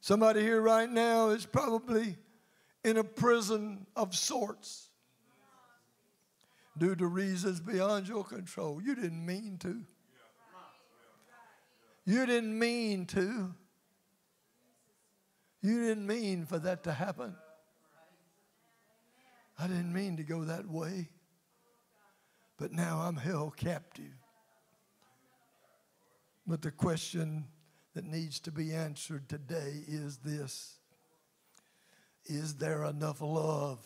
Somebody 0.00 0.40
here 0.40 0.60
right 0.60 0.90
now 0.90 1.28
is 1.28 1.46
probably 1.46 2.16
in 2.84 2.96
a 2.96 3.04
prison 3.04 3.86
of 3.94 4.14
sorts 4.14 4.88
due 6.78 6.94
to 6.96 7.06
reasons 7.06 7.60
beyond 7.60 8.08
your 8.08 8.24
control. 8.24 8.80
You 8.82 8.94
didn't 8.94 9.24
mean 9.24 9.58
to. 9.58 9.82
You 12.06 12.26
didn't 12.26 12.58
mean 12.58 13.06
to. 13.06 13.54
You 15.62 15.86
didn't 15.86 16.06
mean 16.06 16.46
for 16.46 16.58
that 16.58 16.82
to 16.84 16.92
happen. 16.92 17.34
I 19.60 19.66
didn't 19.66 19.92
mean 19.92 20.16
to 20.16 20.22
go 20.22 20.44
that 20.44 20.66
way. 20.66 21.10
But 22.56 22.72
now 22.72 23.00
I'm 23.00 23.16
held 23.16 23.56
captive. 23.56 24.16
But 26.46 26.62
the 26.62 26.70
question 26.70 27.44
that 27.94 28.04
needs 28.04 28.40
to 28.40 28.50
be 28.50 28.72
answered 28.72 29.28
today 29.28 29.82
is 29.86 30.18
this 30.18 30.78
Is 32.24 32.54
there 32.54 32.84
enough 32.84 33.20
love 33.20 33.78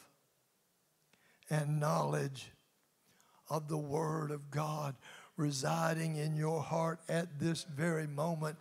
and 1.51 1.81
knowledge 1.81 2.53
of 3.51 3.69
the 3.69 3.79
Word 3.79 4.31
of 4.31 4.51
God 4.51 4.95
residing 5.37 6.17
in 6.17 6.37
your 6.37 6.63
heart 6.63 7.01
at 7.09 7.41
this 7.41 7.65
very 7.65 8.07
moment 8.07 8.57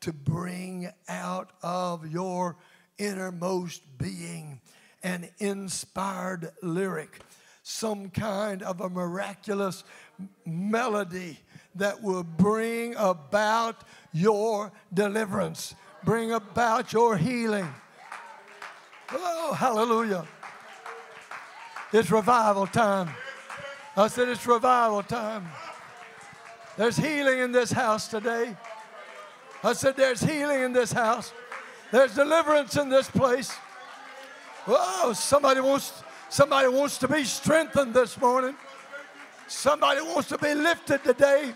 to 0.00 0.12
bring 0.12 0.90
out 1.08 1.50
of 1.62 2.10
your 2.10 2.56
innermost 2.98 3.82
being 3.98 4.60
an 5.04 5.28
inspired 5.38 6.50
lyric, 6.62 7.20
some 7.62 8.10
kind 8.10 8.62
of 8.62 8.80
a 8.80 8.90
miraculous 8.90 9.84
melody 10.44 11.38
that 11.76 12.02
will 12.02 12.24
bring 12.24 12.96
about 12.96 13.84
your 14.12 14.72
deliverance, 14.92 15.74
bring 16.04 16.32
about 16.32 16.92
your 16.92 17.16
healing. 17.16 17.68
Oh, 19.12 19.52
hallelujah. 19.52 20.26
It's 21.92 22.10
revival 22.10 22.66
time. 22.66 23.10
I 23.96 24.08
said 24.08 24.28
it's 24.28 24.46
revival 24.46 25.02
time. 25.02 25.46
There's 26.76 26.96
healing 26.96 27.38
in 27.38 27.52
this 27.52 27.70
house 27.70 28.08
today. 28.08 28.56
I 29.62 29.72
said, 29.72 29.96
There's 29.96 30.20
healing 30.20 30.62
in 30.62 30.72
this 30.72 30.92
house. 30.92 31.32
There's 31.92 32.14
deliverance 32.14 32.76
in 32.76 32.88
this 32.88 33.08
place. 33.08 33.54
Oh, 34.66 35.12
somebody 35.14 35.60
wants, 35.60 36.02
somebody 36.30 36.68
wants 36.68 36.98
to 36.98 37.08
be 37.08 37.24
strengthened 37.24 37.92
this 37.94 38.18
morning. 38.20 38.54
Somebody 39.46 40.00
wants 40.00 40.28
to 40.28 40.38
be 40.38 40.54
lifted 40.54 41.04
today. 41.04 41.52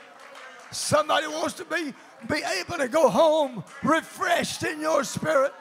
Somebody 0.70 1.26
wants 1.26 1.54
to 1.54 1.64
be, 1.64 1.94
be 2.28 2.42
able 2.60 2.76
to 2.78 2.88
go 2.88 3.08
home 3.08 3.64
refreshed 3.82 4.62
in 4.62 4.80
your 4.80 5.04
spirit. 5.04 5.52